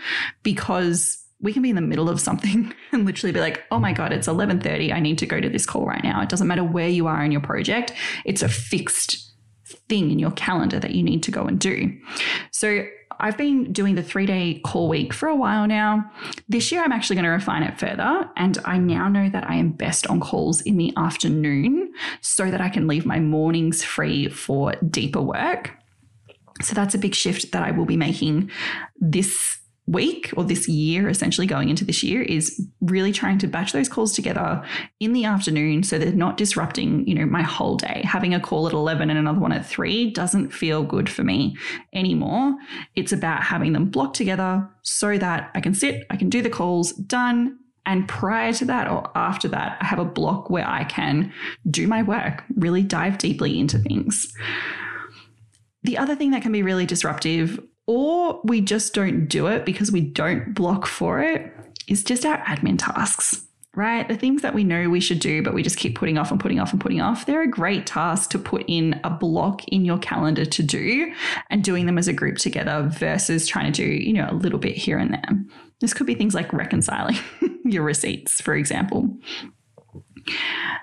because 0.44 1.16
we 1.40 1.54
can 1.54 1.62
be 1.62 1.70
in 1.70 1.78
the 1.78 1.82
middle 1.82 2.10
of 2.10 2.20
something 2.20 2.74
and 2.92 3.06
literally 3.06 3.32
be 3.32 3.40
like, 3.40 3.64
"Oh 3.72 3.80
my 3.80 3.94
god, 3.94 4.12
it's 4.12 4.28
11:30. 4.28 4.92
I 4.92 5.00
need 5.00 5.18
to 5.20 5.26
go 5.26 5.40
to 5.40 5.48
this 5.48 5.66
call 5.66 5.86
right 5.86 6.04
now." 6.04 6.22
It 6.22 6.28
doesn't 6.28 6.48
matter 6.48 6.66
where 6.66 6.90
you 6.90 7.08
are 7.08 7.24
in 7.24 7.32
your 7.32 7.40
project. 7.40 7.94
It's 8.26 8.44
a 8.44 8.50
fixed 8.50 9.29
thing 9.90 10.12
in 10.12 10.20
your 10.20 10.32
calendar 10.32 10.80
that 10.80 10.92
you 10.92 11.04
need 11.04 11.24
to 11.24 11.32
go 11.32 11.44
and 11.46 11.60
do. 11.60 11.92
So 12.52 12.86
I've 13.20 13.38
been 13.38 13.74
doing 13.74 13.96
the 13.96 14.04
three 14.04 14.26
day 14.26 14.62
call 14.64 14.88
week 14.88 15.14
for 15.14 15.28
a 15.28 15.36
while 15.36 15.68
now. 15.68 16.10
This 16.48 16.72
year, 16.72 16.82
I'm 16.82 16.94
actually 16.94 17.18
going 17.18 17.26
to 17.26 17.32
refine 17.32 17.64
it 17.64 17.78
further. 17.78 18.30
And 18.38 18.58
I 18.64 18.78
now 18.78 19.10
know 19.10 19.30
that 19.30 19.50
I 19.50 19.56
am 19.56 19.72
best 19.72 20.08
on 20.08 20.22
calls 20.22 20.62
in 20.62 20.78
the 20.78 20.94
afternoon 20.96 21.94
so 22.22 22.50
that 22.50 22.62
I 22.62 22.70
can 22.70 22.88
leave 22.88 23.06
my 23.06 23.20
mornings 23.20 23.84
free 23.84 24.30
for 24.30 24.74
deeper 24.90 25.22
work. 25.22 25.72
So 26.62 26.74
that's 26.74 26.96
a 26.96 26.98
big 26.98 27.16
shift 27.16 27.52
that 27.52 27.64
I 27.64 27.72
will 27.72 27.86
be 27.86 27.98
making 27.98 28.52
this 29.00 29.59
week 29.90 30.32
or 30.38 30.44
this 30.44 30.68
year, 30.68 31.10
essentially 31.10 31.48
going 31.48 31.70
into 31.70 31.84
this 31.84 32.04
year, 32.04 32.22
is 32.22 32.62
really 32.82 33.12
trying 33.12 33.38
to 33.40 33.48
batch 33.48 33.72
those 33.72 33.90
calls 33.90 34.14
together 34.14 34.64
in 35.00 35.14
the 35.14 35.26
afternoon 35.26 35.84
so 35.84 35.98
they're 35.98 36.12
not 36.12 36.38
disrupting, 36.38 37.08
you 37.08 37.16
know, 37.16 37.26
my 37.26 37.42
whole 37.42 37.76
day. 37.76 38.02
Having 38.06 38.34
a 38.34 38.40
call 38.40 38.68
at 38.68 38.74
11 38.74 39.10
and 39.10 39.18
another 39.18 39.40
one 39.40 39.52
at 39.52 39.66
3 39.66 40.12
doesn't 40.12 40.52
feel 40.52 40.84
good 40.84 41.10
for 41.10 41.24
me 41.24 41.58
anymore. 41.94 42.56
It's 42.96 43.12
about 43.12 43.44
having 43.44 43.74
them 43.74 43.86
blocked 43.86 44.16
together 44.16 44.70
so 44.84 45.18
that 45.18 45.52
I 45.56 45.62
can 45.62 45.74
sit, 45.74 46.06
I 46.10 46.18
can 46.18 46.30
do 46.30 46.42
the 46.42 46.50
calls, 46.50 46.94
done, 46.94 47.58
and 47.86 48.08
prior 48.08 48.54
to 48.54 48.66
that 48.66 48.88
or 48.88 49.10
after 49.16 49.48
that, 49.48 49.78
I 49.82 49.86
have 49.86 50.00
a 50.00 50.06
block 50.06 50.50
where 50.50 50.68
I 50.68 50.84
can 50.84 51.34
do 51.70 51.88
my 51.88 52.04
work, 52.04 52.44
really 52.56 52.84
dive 52.84 53.18
deeply 53.18 53.60
into 53.60 53.80
things. 53.80 54.32
The 55.84 55.98
other 55.98 56.16
thing 56.16 56.32
that 56.32 56.42
can 56.44 56.52
be 56.52 56.62
really 56.62 56.86
disruptive 56.86 57.60
or 57.90 58.40
we 58.44 58.62
just 58.62 58.94
don't 58.94 59.26
do 59.26 59.48
it 59.48 59.66
because 59.66 59.92
we 59.92 60.00
don't 60.00 60.54
block 60.54 60.86
for 60.86 61.24
it, 61.24 61.52
is 61.88 62.04
just 62.04 62.24
our 62.24 62.38
admin 62.44 62.78
tasks, 62.78 63.48
right? 63.74 64.08
The 64.08 64.16
things 64.16 64.44
that 64.44 64.54
we 64.54 64.64
know 64.64 64.92
we 64.92 65.00
should 65.00 65.20
do, 65.20 65.42
but 65.42 65.56
we 65.56 65.64
just 65.64 65.78
keep 65.78 65.98
putting 65.98 66.16
off 66.16 66.30
and 66.30 66.40
putting 66.40 66.60
off 66.60 66.72
and 66.72 66.80
putting 66.80 67.02
off. 67.02 67.26
They're 67.26 67.42
a 67.42 67.50
great 67.50 67.88
task 67.88 68.30
to 68.30 68.38
put 68.38 68.64
in 68.68 69.02
a 69.04 69.10
block 69.10 69.68
in 69.70 69.86
your 69.86 69.98
calendar 69.98 70.46
to 70.46 70.62
do 70.62 71.12
and 71.50 71.64
doing 71.64 71.88
them 71.88 71.98
as 71.98 72.08
a 72.08 72.14
group 72.14 72.38
together 72.38 72.88
versus 72.94 73.48
trying 73.48 73.74
to 73.74 73.84
do, 73.84 73.90
you 73.92 74.14
know, 74.14 74.28
a 74.30 74.36
little 74.36 74.60
bit 74.60 74.76
here 74.78 75.00
and 75.00 75.12
there. 75.12 75.44
This 75.82 75.96
could 75.96 76.06
be 76.06 76.14
things 76.14 76.36
like 76.36 76.54
reconciling 76.54 77.18
your 77.66 77.82
receipts, 77.82 78.40
for 78.40 78.54
example. 78.54 79.18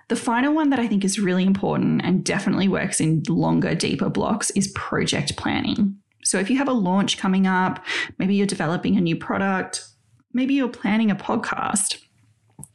The 0.08 0.16
final 0.16 0.52
one 0.52 0.70
that 0.70 0.80
I 0.80 0.88
think 0.88 1.04
is 1.04 1.20
really 1.20 1.44
important 1.44 2.04
and 2.04 2.24
definitely 2.24 2.66
works 2.66 3.00
in 3.00 3.22
longer, 3.28 3.76
deeper 3.76 4.10
blocks 4.10 4.50
is 4.50 4.66
project 4.74 5.36
planning. 5.36 5.98
So 6.26 6.38
if 6.38 6.50
you 6.50 6.58
have 6.58 6.68
a 6.68 6.72
launch 6.72 7.18
coming 7.18 7.46
up, 7.46 7.84
maybe 8.18 8.34
you're 8.34 8.46
developing 8.46 8.96
a 8.96 9.00
new 9.00 9.16
product, 9.16 9.86
maybe 10.32 10.54
you're 10.54 10.68
planning 10.68 11.10
a 11.10 11.16
podcast, 11.16 11.98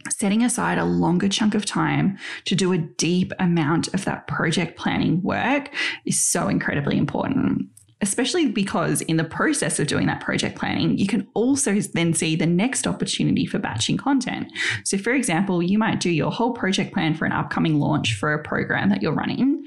setting 0.10 0.44
aside 0.44 0.78
a 0.78 0.86
longer 0.86 1.28
chunk 1.28 1.54
of 1.54 1.66
time 1.66 2.18
to 2.46 2.56
do 2.56 2.72
a 2.72 2.78
deep 2.78 3.34
amount 3.40 3.94
of 3.94 4.06
that 4.06 4.28
project 4.28 4.78
planning 4.78 5.22
work 5.22 5.70
is 6.06 6.24
so 6.24 6.48
incredibly 6.48 6.98
important 6.98 7.68
especially 8.02 8.48
because 8.48 9.02
in 9.02 9.18
the 9.18 9.24
process 9.24 9.80
of 9.80 9.88
doing 9.88 10.08
that 10.08 10.22
project 10.22 10.58
planning, 10.58 10.98
you 10.98 11.08
can 11.08 11.28
also 11.34 11.80
then 11.94 12.14
see 12.14 12.36
the 12.36 12.48
next 12.48 12.88
opportunity 12.88 13.46
for 13.46 13.60
batching 13.60 13.98
content. 13.98 14.52
So, 14.84 14.98
for 14.98 15.12
example, 15.12 15.62
you 15.62 15.78
might 15.78 16.00
do 16.00 16.10
your 16.10 16.32
whole 16.32 16.54
project 16.54 16.94
plan 16.94 17.14
for 17.14 17.26
an 17.26 17.32
upcoming 17.32 17.80
launch 17.80 18.16
for 18.16 18.34
a 18.34 18.44
program 18.44 18.90
that 18.90 19.02
you're 19.02 19.14
running. 19.14 19.64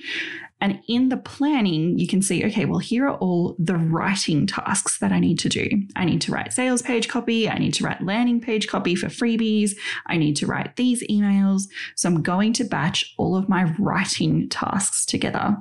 And 0.65 0.81
in 0.89 1.11
the 1.11 1.19
planning, 1.19 1.99
you 1.99 2.09
can 2.09 2.23
see, 2.23 2.43
okay, 2.47 2.65
well, 2.65 2.79
here 2.79 3.07
are 3.07 3.19
all 3.19 3.55
the 3.59 3.77
writing 3.77 4.47
tasks 4.47 4.99
that 4.99 5.13
I 5.13 5.21
need 5.21 5.39
to 5.41 5.51
do. 5.51 5.69
I 5.95 6.07
need 6.07 6.23
to 6.23 6.33
write 6.33 6.55
sales 6.55 6.81
page 6.81 7.07
copy. 7.07 7.51
I 7.51 7.59
need 7.59 7.75
to 7.75 7.85
write 7.85 8.03
landing 8.03 8.41
page 8.41 8.67
copy 8.67 8.95
for 8.95 9.09
freebies. 9.09 9.73
I 10.07 10.17
need 10.17 10.37
to 10.37 10.47
write 10.47 10.77
these 10.77 11.07
emails. 11.09 11.65
So 11.97 12.09
I'm 12.09 12.23
going 12.23 12.55
to 12.55 12.65
batch 12.65 13.13
all 13.19 13.37
of 13.37 13.47
my 13.47 13.75
writing 13.79 14.49
tasks 14.49 15.05
together. 15.05 15.55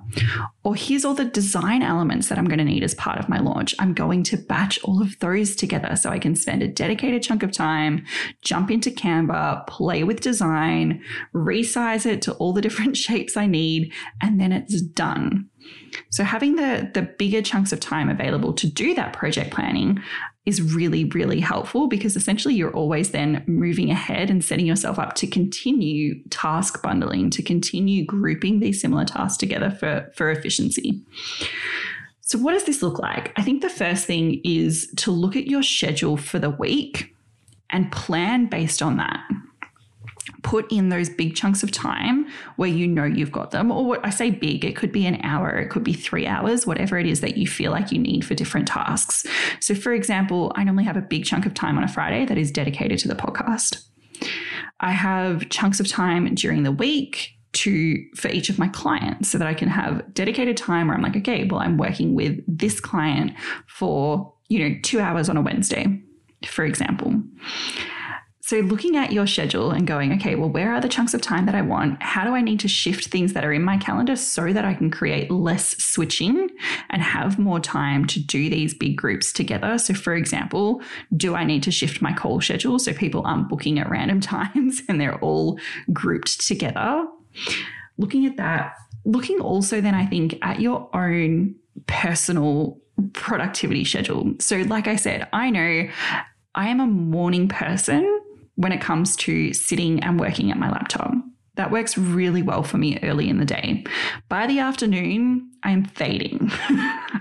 Or 0.63 0.73
here's 0.73 1.03
all 1.03 1.15
the 1.15 1.25
design 1.25 1.83
elements 1.83 2.29
that 2.29 2.37
I'm 2.37 2.47
going 2.47 2.59
to 2.59 2.63
need 2.63 2.85
as 2.85 2.95
part 2.95 3.19
of 3.19 3.27
my 3.27 3.39
launch. 3.39 3.75
I'm 3.79 3.93
going 3.93 4.23
to 4.23 4.37
batch 4.37 4.79
all 4.85 5.01
of 5.01 5.19
those 5.19 5.53
together 5.53 5.97
so 5.97 6.11
I 6.11 6.19
can 6.19 6.33
spend 6.33 6.63
a 6.63 6.67
dedicated 6.69 7.23
chunk 7.23 7.43
of 7.43 7.51
time, 7.51 8.05
jump 8.41 8.71
into 8.71 8.89
Canva, 8.89 9.67
play 9.67 10.05
with 10.05 10.21
design, 10.21 11.03
resize 11.35 12.05
it 12.05 12.21
to 12.21 12.33
all 12.35 12.53
the 12.53 12.61
different 12.61 12.95
shapes 13.05 13.35
I 13.35 13.47
need, 13.47 13.91
and 14.21 14.39
then 14.39 14.53
it's 14.53 14.92
done. 14.95 15.49
So 16.09 16.23
having 16.23 16.55
the 16.55 16.89
the 16.93 17.03
bigger 17.03 17.41
chunks 17.41 17.71
of 17.71 17.79
time 17.79 18.09
available 18.09 18.53
to 18.53 18.67
do 18.67 18.93
that 18.95 19.13
project 19.13 19.51
planning 19.51 20.01
is 20.45 20.61
really 20.61 21.05
really 21.05 21.39
helpful 21.39 21.87
because 21.87 22.15
essentially 22.15 22.53
you're 22.53 22.73
always 22.73 23.11
then 23.11 23.43
moving 23.47 23.89
ahead 23.89 24.29
and 24.29 24.43
setting 24.43 24.65
yourself 24.65 24.99
up 24.99 25.13
to 25.15 25.27
continue 25.27 26.21
task 26.29 26.81
bundling 26.81 27.29
to 27.29 27.41
continue 27.41 28.05
grouping 28.05 28.59
these 28.59 28.81
similar 28.81 29.05
tasks 29.05 29.37
together 29.37 29.71
for 29.71 30.11
for 30.15 30.29
efficiency. 30.31 31.01
So 32.21 32.39
what 32.39 32.53
does 32.53 32.63
this 32.63 32.81
look 32.81 32.99
like? 32.99 33.31
I 33.37 33.43
think 33.43 33.61
the 33.61 33.69
first 33.69 34.05
thing 34.05 34.41
is 34.43 34.91
to 34.97 35.11
look 35.11 35.35
at 35.35 35.47
your 35.47 35.61
schedule 35.61 36.17
for 36.17 36.39
the 36.39 36.49
week 36.49 37.13
and 37.69 37.91
plan 37.91 38.47
based 38.47 38.81
on 38.81 38.97
that 38.97 39.19
put 40.41 40.71
in 40.71 40.89
those 40.89 41.09
big 41.09 41.35
chunks 41.35 41.63
of 41.63 41.71
time 41.71 42.27
where 42.55 42.69
you 42.69 42.87
know 42.87 43.03
you've 43.03 43.31
got 43.31 43.51
them. 43.51 43.71
Or 43.71 43.85
what 43.85 44.05
I 44.05 44.09
say 44.09 44.31
big, 44.31 44.63
it 44.63 44.75
could 44.75 44.91
be 44.91 45.05
an 45.05 45.19
hour, 45.23 45.57
it 45.57 45.69
could 45.69 45.83
be 45.83 45.93
three 45.93 46.25
hours, 46.27 46.65
whatever 46.65 46.97
it 46.97 47.05
is 47.05 47.21
that 47.21 47.37
you 47.37 47.47
feel 47.47 47.71
like 47.71 47.91
you 47.91 47.99
need 47.99 48.25
for 48.25 48.35
different 48.35 48.67
tasks. 48.67 49.25
So, 49.59 49.75
for 49.75 49.93
example, 49.93 50.51
I 50.55 50.63
normally 50.63 50.85
have 50.85 50.97
a 50.97 51.01
big 51.01 51.25
chunk 51.25 51.45
of 51.45 51.53
time 51.53 51.77
on 51.77 51.83
a 51.83 51.87
Friday 51.87 52.25
that 52.25 52.37
is 52.37 52.51
dedicated 52.51 52.99
to 52.99 53.07
the 53.07 53.15
podcast. 53.15 53.85
I 54.79 54.91
have 54.91 55.49
chunks 55.49 55.79
of 55.79 55.87
time 55.87 56.33
during 56.35 56.63
the 56.63 56.71
week 56.71 57.31
to 57.53 58.03
for 58.15 58.29
each 58.29 58.49
of 58.49 58.57
my 58.57 58.67
clients 58.67 59.29
so 59.29 59.37
that 59.37 59.47
I 59.47 59.53
can 59.53 59.69
have 59.69 60.13
dedicated 60.13 60.57
time 60.57 60.87
where 60.87 60.97
I'm 60.97 61.03
like, 61.03 61.15
okay, 61.15 61.45
well, 61.45 61.59
I'm 61.59 61.77
working 61.77 62.15
with 62.15 62.39
this 62.47 62.79
client 62.79 63.33
for, 63.67 64.33
you 64.49 64.67
know, 64.67 64.75
two 64.81 64.99
hours 64.99 65.29
on 65.29 65.37
a 65.37 65.41
Wednesday, 65.41 66.01
for 66.45 66.65
example. 66.65 67.21
So, 68.53 68.59
looking 68.59 68.95
at 68.95 69.11
your 69.11 69.25
schedule 69.25 69.71
and 69.71 69.87
going, 69.87 70.13
okay, 70.13 70.35
well, 70.35 70.47
where 70.47 70.75
are 70.75 70.79
the 70.79 70.87
chunks 70.87 71.15
of 71.15 71.21
time 71.21 71.47
that 71.47 71.55
I 71.55 71.63
want? 71.63 71.99
How 72.03 72.23
do 72.23 72.35
I 72.35 72.41
need 72.41 72.59
to 72.59 72.67
shift 72.67 73.07
things 73.07 73.33
that 73.33 73.43
are 73.43 73.51
in 73.51 73.63
my 73.63 73.77
calendar 73.77 74.15
so 74.15 74.53
that 74.53 74.63
I 74.63 74.75
can 74.75 74.91
create 74.91 75.31
less 75.31 75.75
switching 75.83 76.51
and 76.91 77.01
have 77.01 77.39
more 77.39 77.59
time 77.59 78.05
to 78.05 78.19
do 78.19 78.51
these 78.51 78.75
big 78.75 78.95
groups 78.95 79.33
together? 79.33 79.79
So, 79.79 79.95
for 79.95 80.13
example, 80.13 80.83
do 81.17 81.33
I 81.33 81.45
need 81.45 81.63
to 81.63 81.71
shift 81.71 81.99
my 81.99 82.13
call 82.13 82.41
schedule 82.41 82.77
so 82.77 82.93
people 82.93 83.25
aren't 83.25 83.49
booking 83.49 83.79
at 83.79 83.89
random 83.89 84.21
times 84.21 84.83
and 84.87 85.01
they're 85.01 85.17
all 85.17 85.57
grouped 85.91 86.45
together? 86.45 87.07
Looking 87.97 88.27
at 88.27 88.37
that, 88.37 88.75
looking 89.03 89.39
also 89.39 89.81
then, 89.81 89.95
I 89.95 90.05
think, 90.05 90.37
at 90.43 90.59
your 90.59 90.95
own 90.95 91.55
personal 91.87 92.77
productivity 93.13 93.83
schedule. 93.83 94.35
So, 94.37 94.57
like 94.57 94.87
I 94.87 94.95
said, 94.95 95.27
I 95.33 95.49
know 95.49 95.89
I 96.53 96.69
am 96.69 96.79
a 96.79 96.85
morning 96.85 97.47
person 97.47 98.12
when 98.55 98.71
it 98.71 98.81
comes 98.81 99.15
to 99.17 99.53
sitting 99.53 100.01
and 100.03 100.19
working 100.19 100.51
at 100.51 100.57
my 100.57 100.69
laptop. 100.69 101.13
That 101.55 101.69
works 101.69 101.99
really 101.99 102.41
well 102.41 102.63
for 102.63 102.79
me 102.79 102.97
early 103.03 103.29
in 103.29 103.37
the 103.37 103.45
day. 103.45 103.83
By 104.27 104.47
the 104.47 104.57
afternoon, 104.57 105.51
I'm 105.61 105.85
fading. 105.85 106.49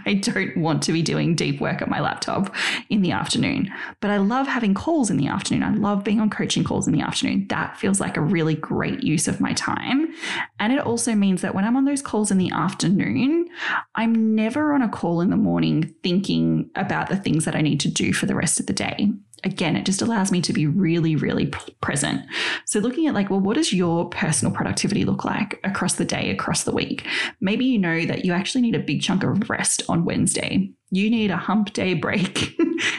I 0.06 0.20
don't 0.22 0.56
want 0.56 0.82
to 0.84 0.92
be 0.92 1.02
doing 1.02 1.36
deep 1.36 1.60
work 1.60 1.82
at 1.82 1.90
my 1.90 2.00
laptop 2.00 2.54
in 2.88 3.02
the 3.02 3.12
afternoon, 3.12 3.70
but 4.00 4.10
I 4.10 4.16
love 4.16 4.48
having 4.48 4.72
calls 4.72 5.10
in 5.10 5.18
the 5.18 5.28
afternoon. 5.28 5.62
I 5.62 5.74
love 5.74 6.02
being 6.02 6.18
on 6.18 6.30
coaching 6.30 6.64
calls 6.64 6.86
in 6.86 6.94
the 6.94 7.02
afternoon. 7.02 7.46
That 7.48 7.76
feels 7.76 8.00
like 8.00 8.16
a 8.16 8.22
really 8.22 8.54
great 8.54 9.02
use 9.02 9.28
of 9.28 9.38
my 9.38 9.52
time. 9.52 10.14
And 10.58 10.72
it 10.72 10.80
also 10.80 11.14
means 11.14 11.42
that 11.42 11.54
when 11.54 11.66
I'm 11.66 11.76
on 11.76 11.84
those 11.84 12.02
calls 12.02 12.30
in 12.30 12.38
the 12.38 12.50
afternoon, 12.52 13.48
I'm 13.94 14.34
never 14.34 14.72
on 14.72 14.80
a 14.80 14.88
call 14.88 15.20
in 15.20 15.28
the 15.28 15.36
morning 15.36 15.94
thinking 16.02 16.70
about 16.74 17.10
the 17.10 17.16
things 17.16 17.44
that 17.44 17.54
I 17.54 17.60
need 17.60 17.80
to 17.80 17.90
do 17.90 18.14
for 18.14 18.24
the 18.24 18.34
rest 18.34 18.60
of 18.60 18.66
the 18.66 18.72
day 18.72 19.12
again, 19.44 19.76
it 19.76 19.84
just 19.84 20.02
allows 20.02 20.30
me 20.30 20.40
to 20.42 20.52
be 20.52 20.66
really, 20.66 21.16
really 21.16 21.46
present. 21.80 22.22
So, 22.66 22.80
looking 22.80 23.06
at 23.06 23.14
like, 23.14 23.30
well, 23.30 23.40
what 23.40 23.56
does 23.56 23.72
your 23.72 24.08
personal 24.08 24.54
productivity 24.54 25.04
look 25.04 25.24
like 25.24 25.60
across 25.64 25.94
the 25.94 26.04
day, 26.04 26.30
across 26.30 26.64
the 26.64 26.72
week? 26.72 27.06
Maybe 27.40 27.64
you 27.64 27.78
know 27.78 28.04
that 28.06 28.24
you 28.24 28.32
actually 28.32 28.62
need 28.62 28.74
a 28.74 28.80
big 28.80 29.02
chunk 29.02 29.24
of 29.24 29.50
rest 29.50 29.82
on 29.88 30.04
Wednesday. 30.04 30.70
You 30.90 31.10
need 31.10 31.30
a 31.30 31.36
hump 31.36 31.72
day 31.72 31.94
break 32.02 32.56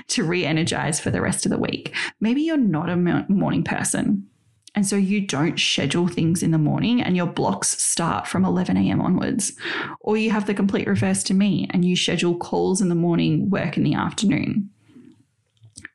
to 0.09 0.23
re 0.23 0.45
energize 0.45 0.99
for 0.99 1.11
the 1.11 1.21
rest 1.21 1.45
of 1.45 1.51
the 1.51 1.57
week. 1.57 1.93
Maybe 2.19 2.41
you're 2.41 2.57
not 2.57 2.89
a 2.89 2.95
morning 2.95 3.63
person. 3.63 4.27
And 4.75 4.87
so 4.87 4.95
you 4.95 5.27
don't 5.27 5.59
schedule 5.59 6.07
things 6.07 6.41
in 6.41 6.49
the 6.49 6.57
morning 6.57 6.99
and 6.99 7.15
your 7.15 7.27
blocks 7.27 7.79
start 7.79 8.25
from 8.25 8.43
11 8.43 8.75
a.m. 8.75 9.01
onwards. 9.01 9.53
Or 9.99 10.17
you 10.17 10.31
have 10.31 10.47
the 10.47 10.55
complete 10.55 10.87
reverse 10.87 11.21
to 11.25 11.35
me 11.35 11.67
and 11.69 11.85
you 11.85 11.95
schedule 11.95 12.35
calls 12.35 12.81
in 12.81 12.89
the 12.89 12.95
morning, 12.95 13.51
work 13.51 13.77
in 13.77 13.83
the 13.83 13.93
afternoon 13.93 14.71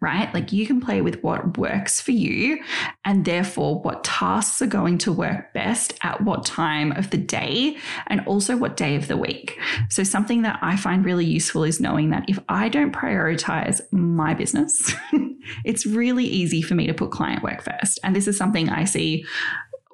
right? 0.00 0.32
Like 0.32 0.52
you 0.52 0.66
can 0.66 0.80
play 0.80 1.00
with 1.00 1.22
what 1.22 1.58
works 1.58 2.00
for 2.00 2.12
you 2.12 2.62
and 3.04 3.24
therefore 3.24 3.80
what 3.80 4.04
tasks 4.04 4.62
are 4.62 4.66
going 4.66 4.98
to 4.98 5.12
work 5.12 5.52
best 5.52 5.94
at 6.02 6.22
what 6.22 6.44
time 6.44 6.92
of 6.92 7.10
the 7.10 7.16
day 7.16 7.76
and 8.06 8.20
also 8.26 8.56
what 8.56 8.76
day 8.76 8.96
of 8.96 9.08
the 9.08 9.16
week. 9.16 9.58
So, 9.90 10.02
something 10.02 10.42
that 10.42 10.58
I 10.62 10.76
find 10.76 11.04
really 11.04 11.26
useful 11.26 11.64
is 11.64 11.80
knowing 11.80 12.10
that 12.10 12.24
if 12.28 12.38
I 12.48 12.68
don't 12.68 12.92
prioritize 12.92 13.80
my 13.92 14.34
business, 14.34 14.94
it's 15.64 15.86
really 15.86 16.24
easy 16.24 16.62
for 16.62 16.74
me 16.74 16.86
to 16.86 16.94
put 16.94 17.10
client 17.10 17.42
work 17.42 17.62
first. 17.62 17.98
And 18.02 18.14
this 18.14 18.28
is 18.28 18.36
something 18.36 18.68
I 18.68 18.84
see 18.84 19.24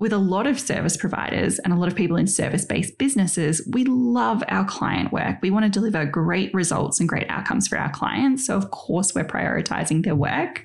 with 0.00 0.12
a 0.12 0.18
lot 0.18 0.46
of 0.46 0.58
service 0.58 0.96
providers 0.96 1.58
and 1.60 1.72
a 1.72 1.76
lot 1.76 1.88
of 1.88 1.94
people 1.94 2.16
in 2.16 2.26
service 2.26 2.64
based 2.64 2.98
businesses, 2.98 3.66
we 3.70 3.84
love 3.84 4.42
our 4.48 4.64
client 4.64 5.12
work. 5.12 5.36
We 5.40 5.50
want 5.50 5.64
to 5.64 5.70
deliver 5.70 6.04
great 6.04 6.52
results 6.52 6.98
and 6.98 7.08
great 7.08 7.28
outcomes 7.28 7.68
for 7.68 7.78
our 7.78 7.90
clients. 7.90 8.46
So, 8.46 8.56
of 8.56 8.70
course, 8.70 9.14
we're 9.14 9.24
prioritizing 9.24 10.04
their 10.04 10.16
work. 10.16 10.64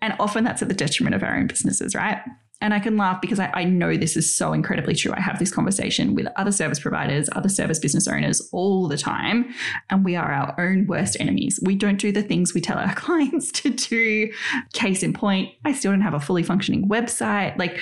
And 0.00 0.14
often 0.18 0.42
that's 0.42 0.62
at 0.62 0.68
the 0.68 0.74
detriment 0.74 1.14
of 1.14 1.22
our 1.22 1.36
own 1.36 1.46
businesses, 1.46 1.94
right? 1.94 2.18
And 2.60 2.72
I 2.72 2.78
can 2.78 2.96
laugh 2.96 3.20
because 3.20 3.40
I, 3.40 3.50
I, 3.54 3.64
know 3.64 3.96
this 3.96 4.16
is 4.16 4.36
so 4.36 4.52
incredibly 4.52 4.94
true. 4.94 5.12
I 5.12 5.20
have 5.20 5.40
this 5.40 5.50
conversation 5.50 6.14
with 6.14 6.28
other 6.36 6.52
service 6.52 6.78
providers, 6.78 7.28
other 7.32 7.48
service 7.48 7.80
business 7.80 8.06
owners 8.06 8.40
all 8.52 8.86
the 8.86 8.96
time. 8.96 9.52
And 9.90 10.04
we 10.04 10.14
are 10.14 10.32
our 10.32 10.54
own 10.60 10.86
worst 10.86 11.16
enemies. 11.18 11.58
We 11.60 11.74
don't 11.74 11.98
do 11.98 12.12
the 12.12 12.22
things 12.22 12.54
we 12.54 12.60
tell 12.60 12.78
our 12.78 12.94
clients 12.94 13.50
to 13.62 13.70
do. 13.70 14.32
Case 14.74 15.02
in 15.02 15.12
point, 15.12 15.50
I 15.64 15.72
still 15.72 15.90
don't 15.90 16.02
have 16.02 16.14
a 16.14 16.20
fully 16.20 16.44
functioning 16.44 16.88
website. 16.88 17.58
Like 17.58 17.80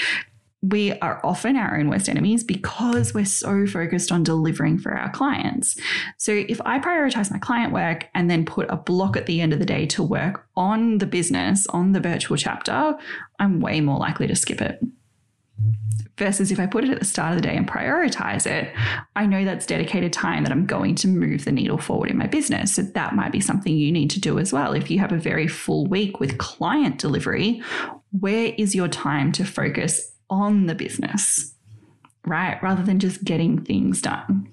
we 0.62 0.93
are 0.99 1.21
often 1.25 1.57
our 1.57 1.79
own 1.79 1.88
worst 1.88 2.09
enemies 2.09 2.45
because 2.45 3.14
we're 3.14 3.25
so 3.25 3.67
focused 3.67 4.12
on 4.12 4.23
delivering 4.23 4.79
for 4.79 4.93
our 4.93 5.11
clients. 5.11 5.79
So, 6.19 6.33
if 6.33 6.61
I 6.67 6.79
prioritize 6.79 7.31
my 7.31 7.38
client 7.38 7.73
work 7.73 8.09
and 8.14 8.31
then 8.31 8.45
put 8.45 8.71
a 8.71 8.76
block 8.76 9.17
at 9.17 9.26
the 9.26 9.40
end 9.40 9.55
of 9.55 9.59
the 9.59 9.64
day 9.64 9.87
to 9.87 10.02
work 10.02 10.47
on 10.57 10.99
the 10.99 11.07
business, 11.07 11.67
on 11.69 11.93
the 11.93 12.00
virtual 12.00 12.37
chapter, 12.37 12.95
I'm 13.38 13.61
way 13.61 13.81
more 13.81 13.99
likely 13.99 14.26
to 14.26 14.37
skip 14.37 14.61
it. 14.61 14.81
Versus 16.19 16.52
if 16.52 16.61
I 16.61 16.67
put 16.67 16.85
it 16.85 16.90
at 16.90 16.99
the 16.99 17.07
start 17.07 17.31
of 17.31 17.37
the 17.37 17.49
day 17.49 17.57
and 17.57 17.67
prioritize 17.67 18.47
it, 18.47 18.71
I 19.17 19.25
know 19.25 19.47
that's 19.47 19.64
dedicated 19.64 20.12
time 20.12 20.45
that 20.45 20.52
I'm 20.52 20.67
going 20.67 20.95
to 20.97 21.09
move 21.09 21.47
the 21.47 21.52
needle 21.52 21.79
forward 21.79 22.11
in 22.11 22.19
my 22.19 22.26
business. 22.26 22.75
So 22.75 22.83
that 22.83 23.14
might 23.14 23.33
be 23.33 23.40
something 23.40 23.75
you 23.75 23.90
need 23.90 24.11
to 24.11 24.21
do 24.21 24.38
as 24.38 24.52
well. 24.52 24.75
If 24.75 24.90
you 24.90 24.99
have 24.99 25.12
a 25.12 25.19
very 25.19 25.49
full 25.49 25.87
week 25.87 26.21
with 26.21 26.37
client 26.37 26.99
delivery, 26.99 27.62
where 28.19 28.52
is 28.59 28.75
your 28.75 28.88
time 28.88 29.33
to 29.33 29.47
focus 29.47 30.12
on 30.31 30.67
the 30.67 30.75
business, 30.75 31.55
right? 32.27 32.63
Rather 32.63 32.83
than 32.83 32.99
just 32.99 33.25
getting 33.25 33.63
things 33.63 34.01
done. 34.01 34.49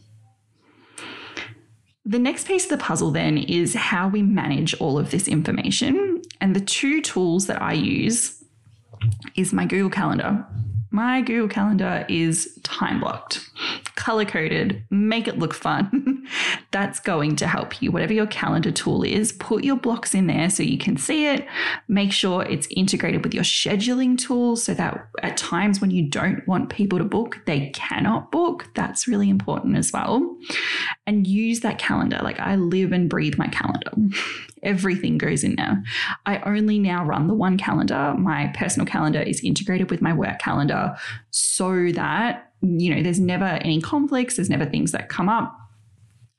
The 2.05 2.19
next 2.19 2.47
piece 2.47 2.63
of 2.63 2.69
the 2.69 2.77
puzzle 2.77 3.11
then 3.11 3.37
is 3.37 3.73
how 3.73 4.07
we 4.07 4.21
manage 4.21 4.73
all 4.75 4.97
of 4.97 5.11
this 5.11 5.27
information. 5.27 6.21
And 6.39 6.55
the 6.55 6.61
two 6.61 7.01
tools 7.01 7.47
that 7.47 7.61
I 7.61 7.73
use 7.73 8.43
is 9.35 9.53
my 9.53 9.65
Google 9.65 9.89
Calendar 9.89 10.45
my 10.97 11.21
Google 11.21 11.47
Calendar 11.47 12.05
is 12.09 12.59
time 12.63 12.99
blocked, 12.99 13.47
color 13.95 14.25
coded, 14.25 14.83
make 14.89 15.27
it 15.27 15.37
look 15.37 15.53
fun. 15.53 16.16
That's 16.71 16.99
going 16.99 17.37
to 17.37 17.47
help 17.47 17.81
you. 17.81 17.91
Whatever 17.91 18.13
your 18.13 18.27
calendar 18.27 18.71
tool 18.71 19.03
is, 19.03 19.31
put 19.31 19.63
your 19.63 19.77
blocks 19.77 20.13
in 20.13 20.27
there 20.27 20.49
so 20.49 20.63
you 20.63 20.77
can 20.77 20.97
see 20.97 21.25
it. 21.25 21.47
Make 21.87 22.11
sure 22.11 22.43
it's 22.43 22.67
integrated 22.71 23.23
with 23.23 23.33
your 23.33 23.43
scheduling 23.43 24.17
tools 24.17 24.63
so 24.63 24.73
that 24.73 25.07
at 25.23 25.37
times 25.37 25.79
when 25.79 25.91
you 25.91 26.09
don't 26.09 26.45
want 26.47 26.69
people 26.69 26.97
to 26.97 27.05
book, 27.05 27.41
they 27.45 27.69
cannot 27.69 28.31
book. 28.31 28.69
That's 28.75 29.07
really 29.07 29.29
important 29.29 29.77
as 29.77 29.93
well. 29.93 30.37
And 31.05 31.25
use 31.25 31.61
that 31.61 31.79
calendar. 31.79 32.19
Like 32.21 32.39
I 32.39 32.55
live 32.57 32.91
and 32.91 33.09
breathe 33.09 33.37
my 33.37 33.47
calendar. 33.47 33.91
Everything 34.63 35.17
goes 35.17 35.43
in 35.43 35.55
there. 35.55 35.81
I 36.25 36.39
only 36.39 36.79
now 36.79 37.05
run 37.05 37.27
the 37.27 37.33
one 37.33 37.57
calendar. 37.57 38.13
My 38.17 38.51
personal 38.55 38.85
calendar 38.85 39.21
is 39.21 39.41
integrated 39.41 39.89
with 39.89 40.01
my 40.01 40.13
work 40.13 40.39
calendar 40.39 40.97
so 41.29 41.91
that, 41.93 42.51
you 42.61 42.93
know, 42.93 43.01
there's 43.01 43.19
never 43.19 43.45
any 43.45 43.79
conflicts, 43.81 44.35
there's 44.35 44.49
never 44.49 44.65
things 44.65 44.91
that 44.91 45.07
come 45.07 45.29
up. 45.29 45.55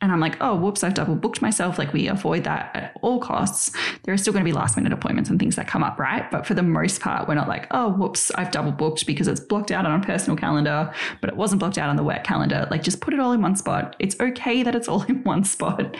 And 0.01 0.13
I'm 0.13 0.21
like, 0.21 0.37
oh, 0.41 0.55
whoops, 0.55 0.85
I've 0.85 0.95
double 0.95 1.17
booked 1.17 1.43
myself. 1.43 1.77
Like, 1.77 1.93
we 1.93 2.07
avoid 2.07 2.45
that 2.45 2.71
at 2.75 2.97
all 3.03 3.19
costs. 3.19 3.73
There 4.05 4.15
are 4.15 4.17
still 4.17 4.33
going 4.33 4.45
to 4.45 4.49
be 4.49 4.57
last 4.57 4.77
minute 4.77 4.93
appointments 4.93 5.29
and 5.29 5.41
things 5.41 5.57
that 5.57 5.67
come 5.67 5.83
up, 5.83 5.99
right? 5.99 6.31
But 6.31 6.47
for 6.47 6.55
the 6.55 6.63
most 6.63 7.01
part, 7.01 7.27
we're 7.27 7.35
not 7.35 7.49
like, 7.49 7.67
oh, 7.73 7.91
whoops, 7.91 8.31
I've 8.37 8.53
double 8.53 8.71
booked 8.71 9.07
because 9.07 9.27
it's 9.27 9.41
blocked 9.41 9.73
out 9.73 9.87
on 9.87 10.01
a 10.01 10.05
personal 10.05 10.37
calendar, 10.37 10.93
but 11.21 11.31
it 11.31 11.37
wasn't 11.37 11.59
blocked 11.59 11.79
out 11.79 11.91
on 11.91 11.97
the 11.97 12.05
work 12.05 12.23
calendar. 12.23 12.69
Like, 12.71 12.83
just 12.83 13.01
put 13.01 13.13
it 13.13 13.19
all 13.19 13.33
in 13.33 13.43
one 13.43 13.57
spot. 13.57 13.97
It's 13.99 14.19
okay 14.21 14.63
that 14.63 14.77
it's 14.77 14.87
all 14.89 15.03
in 15.09 15.25
one 15.25 15.43
spot 15.45 15.97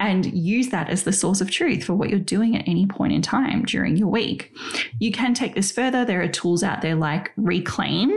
and 0.00 0.26
use 0.32 0.68
that 0.68 0.88
as 0.88 1.02
the 1.02 1.12
source 1.12 1.40
of 1.40 1.50
truth 1.50 1.84
for 1.84 1.94
what 1.94 2.08
you're 2.08 2.18
doing 2.18 2.56
at 2.56 2.68
any 2.68 2.86
point 2.86 3.12
in 3.12 3.22
time 3.22 3.64
during 3.64 3.96
your 3.96 4.08
week. 4.08 4.54
You 5.00 5.10
can 5.10 5.34
take 5.34 5.54
this 5.54 5.72
further. 5.72 6.04
There 6.04 6.22
are 6.22 6.28
tools 6.28 6.62
out 6.62 6.82
there 6.82 6.94
like 6.94 7.32
Reclaim. 7.36 8.12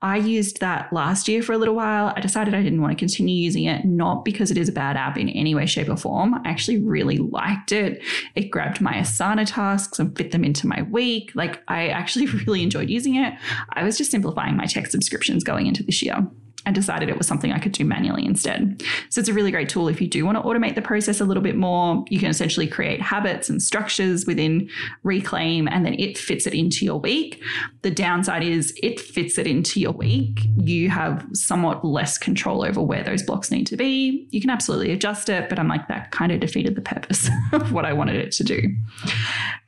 I 0.00 0.16
used 0.16 0.60
that 0.60 0.92
last 0.92 1.28
year 1.28 1.42
for 1.42 1.52
a 1.52 1.58
little 1.58 1.74
while. 1.74 2.12
I 2.16 2.20
decided 2.20 2.54
I 2.54 2.62
didn't 2.62 2.80
want 2.80 2.92
to 2.92 2.98
continue 2.98 3.34
using 3.34 3.64
it, 3.64 3.84
not 3.84 4.24
because 4.24 4.50
it 4.50 4.56
is 4.56 4.68
a 4.68 4.72
bad 4.72 4.96
app 4.96 5.18
in 5.18 5.28
any 5.28 5.54
way, 5.54 5.66
shape, 5.66 5.90
or 5.90 5.96
form. 5.96 6.34
I 6.34 6.48
actually 6.48 6.78
really 6.78 7.18
liked 7.18 7.72
it. 7.72 8.02
It 8.34 8.50
grabbed 8.50 8.80
my 8.80 8.94
Asana 8.94 9.44
tasks 9.46 9.98
and 9.98 10.16
fit 10.16 10.30
them 10.32 10.44
into 10.44 10.66
my 10.66 10.82
week. 10.82 11.32
Like, 11.34 11.62
I 11.68 11.88
actually 11.88 12.26
really 12.46 12.62
enjoyed 12.62 12.88
using 12.88 13.16
it. 13.16 13.34
I 13.70 13.82
was 13.82 13.98
just 13.98 14.10
simplifying 14.10 14.56
my 14.56 14.66
tech 14.66 14.86
subscriptions 14.86 15.44
going 15.44 15.66
into 15.66 15.82
this 15.82 16.02
year 16.02 16.26
and 16.66 16.74
decided 16.74 17.08
it 17.08 17.16
was 17.16 17.26
something 17.26 17.52
I 17.52 17.58
could 17.58 17.72
do 17.72 17.84
manually 17.84 18.26
instead. 18.26 18.82
So 19.08 19.20
it's 19.20 19.28
a 19.28 19.32
really 19.32 19.52
great 19.52 19.68
tool 19.68 19.88
if 19.88 20.00
you 20.00 20.08
do 20.08 20.26
want 20.26 20.36
to 20.36 20.42
automate 20.42 20.74
the 20.74 20.82
process 20.82 21.20
a 21.20 21.24
little 21.24 21.42
bit 21.42 21.56
more. 21.56 22.04
You 22.10 22.18
can 22.18 22.28
essentially 22.28 22.66
create 22.66 23.00
habits 23.00 23.48
and 23.48 23.62
structures 23.62 24.26
within 24.26 24.68
Reclaim 25.04 25.68
and 25.68 25.86
then 25.86 25.94
it 25.94 26.18
fits 26.18 26.46
it 26.46 26.54
into 26.54 26.84
your 26.84 26.98
week. 26.98 27.40
The 27.82 27.90
downside 27.90 28.42
is 28.42 28.76
it 28.82 28.98
fits 28.98 29.38
it 29.38 29.46
into 29.46 29.80
your 29.80 29.92
week. 29.92 30.40
You 30.56 30.90
have 30.90 31.24
somewhat 31.32 31.84
less 31.84 32.18
control 32.18 32.64
over 32.64 32.82
where 32.82 33.04
those 33.04 33.22
blocks 33.22 33.50
need 33.52 33.68
to 33.68 33.76
be. 33.76 34.26
You 34.30 34.40
can 34.40 34.50
absolutely 34.50 34.90
adjust 34.90 35.28
it, 35.28 35.48
but 35.48 35.60
I'm 35.60 35.68
like, 35.68 35.86
that 35.86 36.10
kind 36.10 36.32
of 36.32 36.40
defeated 36.40 36.74
the 36.74 36.82
purpose 36.82 37.30
of 37.52 37.72
what 37.72 37.84
I 37.84 37.92
wanted 37.92 38.16
it 38.16 38.32
to 38.32 38.44
do. 38.44 38.74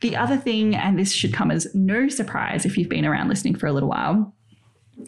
The 0.00 0.16
other 0.16 0.36
thing, 0.36 0.74
and 0.74 0.98
this 0.98 1.12
should 1.12 1.32
come 1.32 1.52
as 1.52 1.72
no 1.74 2.08
surprise 2.08 2.66
if 2.66 2.76
you've 2.76 2.88
been 2.88 3.06
around 3.06 3.28
listening 3.28 3.54
for 3.54 3.68
a 3.68 3.72
little 3.72 3.88
while, 3.88 4.34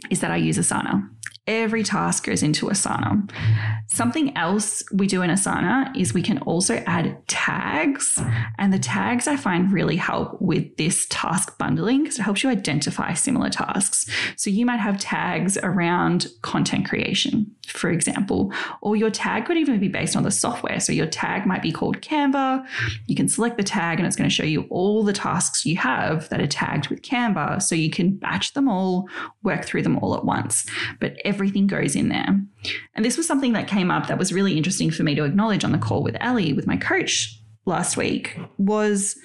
is 0.08 0.20
that 0.20 0.30
I 0.30 0.36
use 0.36 0.56
Asana. 0.56 1.08
Every 1.50 1.82
task 1.82 2.26
goes 2.26 2.44
into 2.44 2.66
Asana. 2.66 3.28
Something 3.88 4.36
else 4.36 4.84
we 4.92 5.08
do 5.08 5.20
in 5.22 5.30
Asana 5.30 5.90
is 5.96 6.14
we 6.14 6.22
can 6.22 6.38
also 6.42 6.76
add 6.86 7.26
tags. 7.26 8.22
And 8.56 8.72
the 8.72 8.78
tags 8.78 9.26
I 9.26 9.36
find 9.36 9.72
really 9.72 9.96
help 9.96 10.40
with 10.40 10.76
this 10.76 11.08
task 11.10 11.58
bundling 11.58 12.04
because 12.04 12.20
it 12.20 12.22
helps 12.22 12.44
you 12.44 12.50
identify 12.50 13.14
similar 13.14 13.50
tasks. 13.50 14.08
So 14.36 14.48
you 14.48 14.64
might 14.64 14.78
have 14.78 15.00
tags 15.00 15.58
around 15.58 16.28
content 16.42 16.88
creation, 16.88 17.52
for 17.66 17.90
example, 17.90 18.52
or 18.80 18.94
your 18.94 19.10
tag 19.10 19.46
could 19.46 19.56
even 19.56 19.80
be 19.80 19.88
based 19.88 20.14
on 20.14 20.22
the 20.22 20.30
software. 20.30 20.78
So 20.78 20.92
your 20.92 21.06
tag 21.06 21.46
might 21.46 21.62
be 21.62 21.72
called 21.72 22.00
Canva. 22.00 22.64
You 23.08 23.16
can 23.16 23.26
select 23.26 23.56
the 23.56 23.64
tag 23.64 23.98
and 23.98 24.06
it's 24.06 24.14
going 24.14 24.30
to 24.30 24.34
show 24.34 24.44
you 24.44 24.68
all 24.70 25.02
the 25.02 25.12
tasks 25.12 25.66
you 25.66 25.76
have 25.78 26.28
that 26.28 26.40
are 26.40 26.46
tagged 26.46 26.90
with 26.90 27.02
Canva. 27.02 27.60
So 27.60 27.74
you 27.74 27.90
can 27.90 28.14
batch 28.14 28.52
them 28.54 28.68
all, 28.68 29.08
work 29.42 29.64
through 29.64 29.82
them 29.82 29.98
all 29.98 30.14
at 30.14 30.24
once. 30.24 30.64
But 31.00 31.16
everything 31.40 31.66
goes 31.66 31.96
in 31.96 32.10
there. 32.10 32.38
And 32.94 33.02
this 33.02 33.16
was 33.16 33.26
something 33.26 33.54
that 33.54 33.66
came 33.66 33.90
up 33.90 34.08
that 34.08 34.18
was 34.18 34.30
really 34.30 34.58
interesting 34.58 34.90
for 34.90 35.02
me 35.04 35.14
to 35.14 35.24
acknowledge 35.24 35.64
on 35.64 35.72
the 35.72 35.78
call 35.78 36.02
with 36.02 36.14
Ellie, 36.20 36.52
with 36.52 36.66
my 36.66 36.76
coach 36.76 37.40
last 37.64 37.96
week, 37.96 38.38
was 38.58 39.18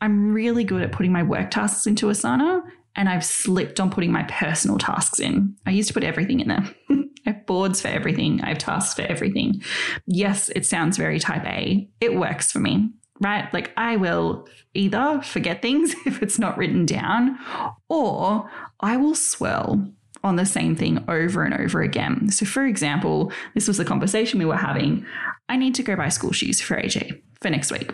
I'm 0.00 0.32
really 0.32 0.64
good 0.64 0.82
at 0.82 0.90
putting 0.90 1.12
my 1.12 1.22
work 1.22 1.52
tasks 1.52 1.86
into 1.86 2.06
Asana 2.06 2.62
and 2.96 3.08
I've 3.08 3.24
slipped 3.24 3.78
on 3.78 3.90
putting 3.90 4.10
my 4.10 4.24
personal 4.24 4.76
tasks 4.76 5.20
in. 5.20 5.54
I 5.64 5.70
used 5.70 5.86
to 5.86 5.94
put 5.94 6.02
everything 6.02 6.40
in 6.40 6.48
there. 6.48 6.68
I 6.90 7.30
have 7.30 7.46
boards 7.46 7.80
for 7.80 7.88
everything. 7.88 8.40
I 8.42 8.48
have 8.48 8.58
tasks 8.58 8.94
for 8.94 9.02
everything. 9.02 9.62
Yes, 10.06 10.48
it 10.48 10.66
sounds 10.66 10.96
very 10.96 11.20
type 11.20 11.44
A. 11.44 11.88
It 12.00 12.16
works 12.16 12.50
for 12.50 12.58
me, 12.58 12.90
right? 13.20 13.52
Like 13.54 13.72
I 13.76 13.94
will 13.96 14.48
either 14.74 15.22
forget 15.22 15.62
things 15.62 15.94
if 16.06 16.24
it's 16.24 16.40
not 16.40 16.58
written 16.58 16.86
down, 16.86 17.38
or 17.88 18.50
I 18.80 18.96
will 18.96 19.14
swirl 19.14 19.92
on 20.24 20.36
the 20.36 20.46
same 20.46 20.76
thing 20.76 21.04
over 21.08 21.44
and 21.44 21.54
over 21.54 21.82
again. 21.82 22.30
So, 22.30 22.46
for 22.46 22.64
example, 22.64 23.32
this 23.54 23.68
was 23.68 23.78
the 23.78 23.84
conversation 23.84 24.38
we 24.38 24.44
were 24.44 24.56
having. 24.56 25.04
I 25.48 25.56
need 25.56 25.74
to 25.76 25.82
go 25.82 25.96
buy 25.96 26.08
school 26.08 26.32
shoes 26.32 26.60
for 26.60 26.76
AJ 26.76 27.20
for 27.40 27.50
next 27.50 27.72
week, 27.72 27.92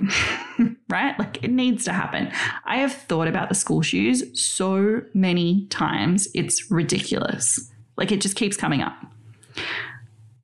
right? 0.90 1.18
Like 1.18 1.42
it 1.42 1.50
needs 1.50 1.84
to 1.84 1.92
happen. 1.92 2.30
I 2.64 2.78
have 2.78 2.92
thought 2.92 3.28
about 3.28 3.48
the 3.48 3.54
school 3.54 3.82
shoes 3.82 4.40
so 4.40 5.02
many 5.14 5.66
times, 5.66 6.28
it's 6.34 6.70
ridiculous. 6.70 7.70
Like 7.96 8.12
it 8.12 8.20
just 8.20 8.36
keeps 8.36 8.56
coming 8.56 8.82
up. 8.82 8.94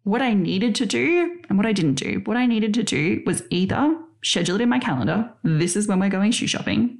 What 0.04 0.22
I 0.22 0.34
needed 0.34 0.74
to 0.76 0.86
do 0.86 1.38
and 1.48 1.58
what 1.58 1.66
I 1.66 1.72
didn't 1.72 1.94
do, 1.94 2.22
what 2.24 2.36
I 2.36 2.46
needed 2.46 2.74
to 2.74 2.82
do 2.82 3.22
was 3.26 3.42
either 3.50 3.96
schedule 4.22 4.56
it 4.56 4.62
in 4.62 4.68
my 4.68 4.78
calendar, 4.78 5.30
this 5.42 5.76
is 5.76 5.86
when 5.86 6.00
we're 6.00 6.08
going 6.08 6.32
shoe 6.32 6.46
shopping, 6.46 6.98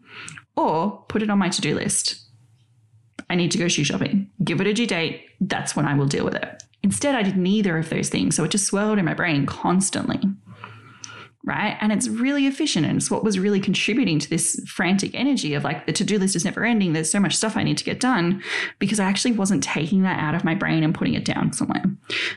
or 0.57 1.05
put 1.09 1.23
it 1.23 1.31
on 1.31 1.39
my 1.39 1.49
to 1.49 1.61
do 1.61 1.75
list 1.75 2.24
I 3.31 3.35
need 3.35 3.51
to 3.53 3.59
go 3.59 3.69
shoe 3.69 3.85
shopping. 3.85 4.31
Give 4.43 4.61
it 4.61 4.67
a 4.67 4.75
due 4.75 4.87
date. 4.87 5.25
That's 5.41 5.75
when 5.75 5.87
I 5.87 5.95
will 5.95 6.07
deal 6.07 6.25
with 6.25 6.35
it. 6.35 6.63
Instead, 6.83 7.15
I 7.15 7.23
did 7.23 7.37
neither 7.37 7.79
of 7.79 7.89
those 7.89 8.11
things. 8.11 8.37
So 8.37 8.45
it 8.45 8.51
just 8.51 8.67
swirled 8.67 8.99
in 8.99 9.05
my 9.05 9.15
brain 9.15 9.47
constantly. 9.47 10.21
Right. 11.47 11.77
And 11.83 11.93
it's 11.93 12.09
really 12.09 12.47
efficient. 12.47 12.87
And 12.87 12.97
it's 12.97 13.11
what 13.11 13.23
was 13.23 13.39
really 13.39 13.61
contributing 13.61 14.19
to 14.19 14.31
this 14.31 14.63
frantic 14.67 15.15
energy 15.15 15.53
of 15.53 15.63
like 15.63 15.85
the 15.85 15.93
to 15.93 16.03
do 16.03 16.19
list 16.19 16.37
is 16.37 16.45
never 16.45 16.65
ending. 16.65 16.95
There's 16.95 17.11
so 17.11 17.21
much 17.21 17.37
stuff 17.37 17.55
I 17.55 17.63
need 17.63 17.77
to 17.77 17.85
get 17.85 18.01
done 18.01 18.43
because 18.79 18.99
I 18.99 19.05
actually 19.05 19.33
wasn't 19.33 19.63
taking 19.63 20.03
that 20.03 20.19
out 20.19 20.35
of 20.35 20.43
my 20.43 20.55
brain 20.55 20.83
and 20.83 20.95
putting 20.95 21.13
it 21.13 21.27
down 21.27 21.53
somewhere. 21.53 21.85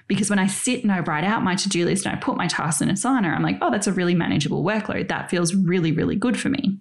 Because 0.08 0.30
when 0.30 0.39
I 0.39 0.47
sit 0.47 0.84
and 0.84 0.91
I 0.91 1.00
write 1.00 1.23
out 1.23 1.41
my 1.41 1.56
to 1.56 1.69
do 1.69 1.86
list 1.86 2.06
and 2.06 2.13
I 2.13 2.19
put 2.19 2.36
my 2.36 2.47
tasks 2.47 2.82
in 2.82 2.89
Asana, 2.89 3.34
I'm 3.34 3.43
like, 3.43 3.60
oh, 3.62 3.71
that's 3.71 3.88
a 3.88 3.93
really 3.93 4.15
manageable 4.15 4.62
workload. 4.62 5.08
That 5.08 5.30
feels 5.30 5.56
really, 5.56 5.93
really 5.93 6.17
good 6.17 6.38
for 6.38 6.50
me 6.50 6.78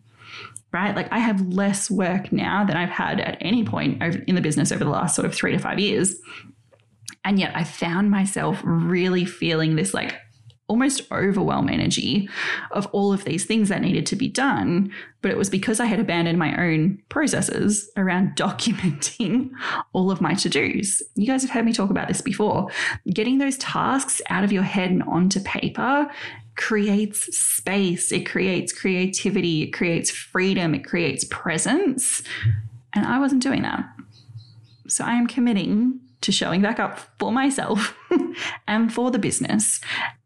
right? 0.76 0.94
Like 0.94 1.10
I 1.10 1.18
have 1.18 1.40
less 1.48 1.90
work 1.90 2.30
now 2.32 2.64
than 2.64 2.76
I've 2.76 2.90
had 2.90 3.18
at 3.18 3.38
any 3.40 3.64
point 3.64 4.02
in 4.28 4.34
the 4.34 4.42
business 4.42 4.70
over 4.70 4.84
the 4.84 4.90
last 4.90 5.16
sort 5.16 5.24
of 5.24 5.34
three 5.34 5.52
to 5.52 5.58
five 5.58 5.78
years. 5.78 6.14
And 7.24 7.38
yet 7.38 7.52
I 7.56 7.64
found 7.64 8.10
myself 8.10 8.60
really 8.62 9.24
feeling 9.24 9.76
this 9.76 9.94
like 9.94 10.14
almost 10.68 11.10
overwhelm 11.10 11.68
energy 11.68 12.28
of 12.72 12.86
all 12.88 13.12
of 13.12 13.24
these 13.24 13.44
things 13.44 13.68
that 13.68 13.80
needed 13.80 14.04
to 14.04 14.16
be 14.16 14.28
done. 14.28 14.92
But 15.22 15.30
it 15.30 15.38
was 15.38 15.48
because 15.48 15.80
I 15.80 15.86
had 15.86 15.98
abandoned 15.98 16.38
my 16.38 16.54
own 16.60 17.02
processes 17.08 17.90
around 17.96 18.32
documenting 18.36 19.50
all 19.94 20.10
of 20.10 20.20
my 20.20 20.34
to 20.34 20.48
dos. 20.50 21.02
You 21.14 21.26
guys 21.26 21.42
have 21.42 21.52
heard 21.52 21.64
me 21.64 21.72
talk 21.72 21.90
about 21.90 22.08
this 22.08 22.20
before. 22.20 22.68
Getting 23.12 23.38
those 23.38 23.56
tasks 23.56 24.20
out 24.28 24.44
of 24.44 24.52
your 24.52 24.64
head 24.64 24.90
and 24.90 25.02
onto 25.04 25.40
paper 25.40 26.08
creates 26.56 27.36
space, 27.36 28.12
it 28.12 28.28
creates 28.28 28.72
creativity, 28.72 29.62
it 29.62 29.72
creates 29.72 30.10
freedom, 30.10 30.74
it 30.74 30.84
creates 30.84 31.24
presence. 31.30 32.22
And 32.94 33.06
I 33.06 33.18
wasn't 33.18 33.42
doing 33.42 33.62
that. 33.62 33.84
So 34.88 35.04
I 35.04 35.12
am 35.12 35.26
committing 35.26 36.00
to 36.22 36.32
showing 36.32 36.62
back 36.62 36.80
up 36.80 36.98
for 37.18 37.30
myself 37.30 37.94
and 38.68 38.92
for 38.92 39.10
the 39.10 39.18
business 39.18 39.80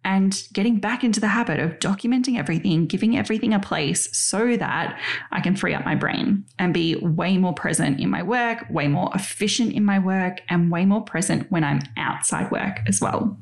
and 0.04 0.44
getting 0.52 0.78
back 0.78 1.04
into 1.04 1.20
the 1.20 1.28
habit 1.28 1.60
of 1.60 1.78
documenting 1.78 2.38
everything, 2.38 2.86
giving 2.86 3.18
everything 3.18 3.52
a 3.52 3.60
place 3.60 4.08
so 4.16 4.56
that 4.56 4.98
I 5.30 5.40
can 5.40 5.56
free 5.56 5.74
up 5.74 5.84
my 5.84 5.94
brain 5.94 6.44
and 6.58 6.72
be 6.72 6.96
way 6.96 7.36
more 7.36 7.52
present 7.52 8.00
in 8.00 8.08
my 8.08 8.22
work, 8.22 8.64
way 8.70 8.88
more 8.88 9.10
efficient 9.14 9.72
in 9.72 9.84
my 9.84 9.98
work, 9.98 10.40
and 10.48 10.70
way 10.70 10.86
more 10.86 11.02
present 11.02 11.50
when 11.50 11.64
I'm 11.64 11.80
outside 11.96 12.50
work 12.50 12.80
as 12.86 13.00
well. 13.00 13.36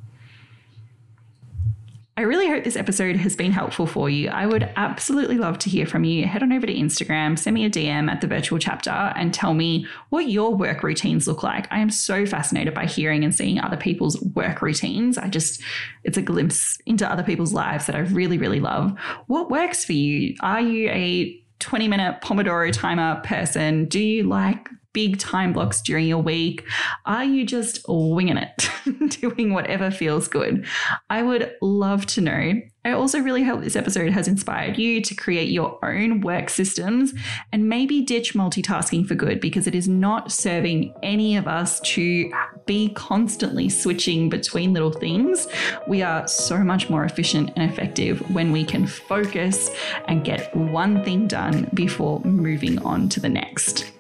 I 2.18 2.22
really 2.22 2.48
hope 2.48 2.64
this 2.64 2.74
episode 2.74 3.14
has 3.14 3.37
been 3.37 3.52
helpful 3.52 3.87
for 3.87 4.11
you. 4.11 4.28
I 4.31 4.44
would 4.44 4.68
absolutely 4.74 5.38
love 5.38 5.57
to 5.61 5.70
hear 5.70 5.87
from 5.87 6.02
you. 6.02 6.26
Head 6.26 6.42
on 6.42 6.52
over 6.52 6.66
to 6.66 6.74
Instagram, 6.74 7.38
send 7.38 7.54
me 7.54 7.64
a 7.64 7.70
DM 7.70 8.11
at 8.11 8.20
the 8.20 8.26
virtual 8.26 8.59
chapter, 8.59 8.90
and 8.90 9.33
tell 9.33 9.54
me 9.54 9.87
what 10.09 10.28
your 10.28 10.52
work 10.52 10.83
routines 10.83 11.28
look 11.28 11.44
like. 11.44 11.70
I 11.70 11.78
am 11.78 11.90
so 11.90 12.26
fascinated 12.26 12.74
by 12.74 12.87
hearing 12.87 13.22
and 13.22 13.33
seeing 13.33 13.61
other 13.61 13.76
people's 13.76 14.20
work 14.35 14.62
routines. 14.62 15.16
I 15.16 15.28
just, 15.28 15.62
it's 16.02 16.18
a 16.18 16.22
glimpse 16.22 16.81
into 16.87 17.09
other 17.09 17.22
people's 17.22 17.52
lives 17.52 17.87
that 17.87 17.94
I 17.94 18.00
really, 18.00 18.37
really 18.37 18.59
love. 18.59 18.98
What 19.28 19.48
works 19.48 19.85
for 19.85 19.92
you? 19.92 20.35
Are 20.40 20.61
you 20.61 20.88
a 20.88 21.40
20 21.61 21.87
minute 21.87 22.20
Pomodoro 22.20 22.72
timer 22.72 23.20
person? 23.22 23.85
Do 23.85 24.00
you 24.00 24.24
like 24.24 24.68
big 24.92 25.18
time 25.18 25.53
blocks 25.53 25.81
during 25.83 26.07
your 26.07 26.18
week? 26.18 26.64
Are 27.07 27.24
you 27.24 27.44
just 27.44 27.85
winging 27.88 28.38
it, 28.38 28.70
doing 29.20 29.53
whatever 29.53 29.90
feels 29.90 30.29
good? 30.29 30.66
I 31.11 31.22
would 31.22 31.55
love 31.61 32.07
to 32.07 32.20
know. 32.20 32.55
I 32.85 32.92
also 32.92 33.18
really 33.18 33.42
hope 33.42 33.61
this 33.61 33.77
episode 33.77 34.12
has 34.12 34.29
inspired 34.29 34.79
you 34.79 35.03
to 35.03 35.14
create 35.14 35.51
your 35.51 35.79
own 35.85 36.22
work 36.22 36.48
systems 36.48 37.12
and 37.53 37.68
maybe 37.68 38.01
ditch 38.01 38.33
multitasking 38.33 39.07
for 39.07 39.14
good 39.14 39.40
because 39.40 39.66
it 39.66 39.74
is 39.74 39.88
not 39.88 40.33
serving 40.33 40.94
any 41.03 41.37
of 41.37 41.46
us 41.46 41.81
to 41.81 42.33
be 42.64 42.88
constantly 42.90 43.68
switching 43.68 44.31
between 44.31 44.72
little 44.72 44.92
things. 44.92 45.48
We 45.87 46.03
are 46.03 46.27
so 46.29 46.59
much 46.59 46.88
more 46.88 47.05
efficient 47.05 47.53
and 47.57 47.70
effective 47.70 48.20
when 48.31 48.53
we 48.53 48.64
can 48.64 48.87
focus 48.87 49.70
and 50.07 50.24
get 50.24 50.55
one 50.57 51.05
thing 51.05 51.27
done 51.27 51.68
before 51.74 52.20
moving 52.20 52.79
on 52.79 53.09
to 53.11 53.20
the 53.20 53.29
next. 53.29 53.92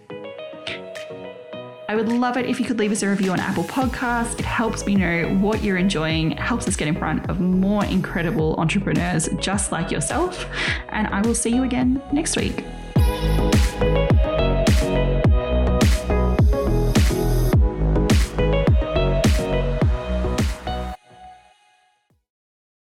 I 1.90 1.96
would 1.96 2.10
love 2.10 2.36
it 2.36 2.44
if 2.44 2.60
you 2.60 2.66
could 2.66 2.78
leave 2.78 2.92
us 2.92 3.02
a 3.02 3.08
review 3.08 3.32
on 3.32 3.40
Apple 3.40 3.64
Podcasts. 3.64 4.38
It 4.38 4.44
helps 4.44 4.84
me 4.84 4.94
know 4.94 5.34
what 5.36 5.62
you're 5.62 5.78
enjoying, 5.78 6.32
helps 6.32 6.68
us 6.68 6.76
get 6.76 6.86
in 6.86 6.94
front 6.94 7.30
of 7.30 7.40
more 7.40 7.82
incredible 7.86 8.56
entrepreneurs 8.58 9.26
just 9.38 9.72
like 9.72 9.90
yourself. 9.90 10.44
And 10.90 11.06
I 11.06 11.22
will 11.22 11.34
see 11.34 11.48
you 11.48 11.62
again 11.62 12.02
next 12.12 12.36
week. 12.36 12.62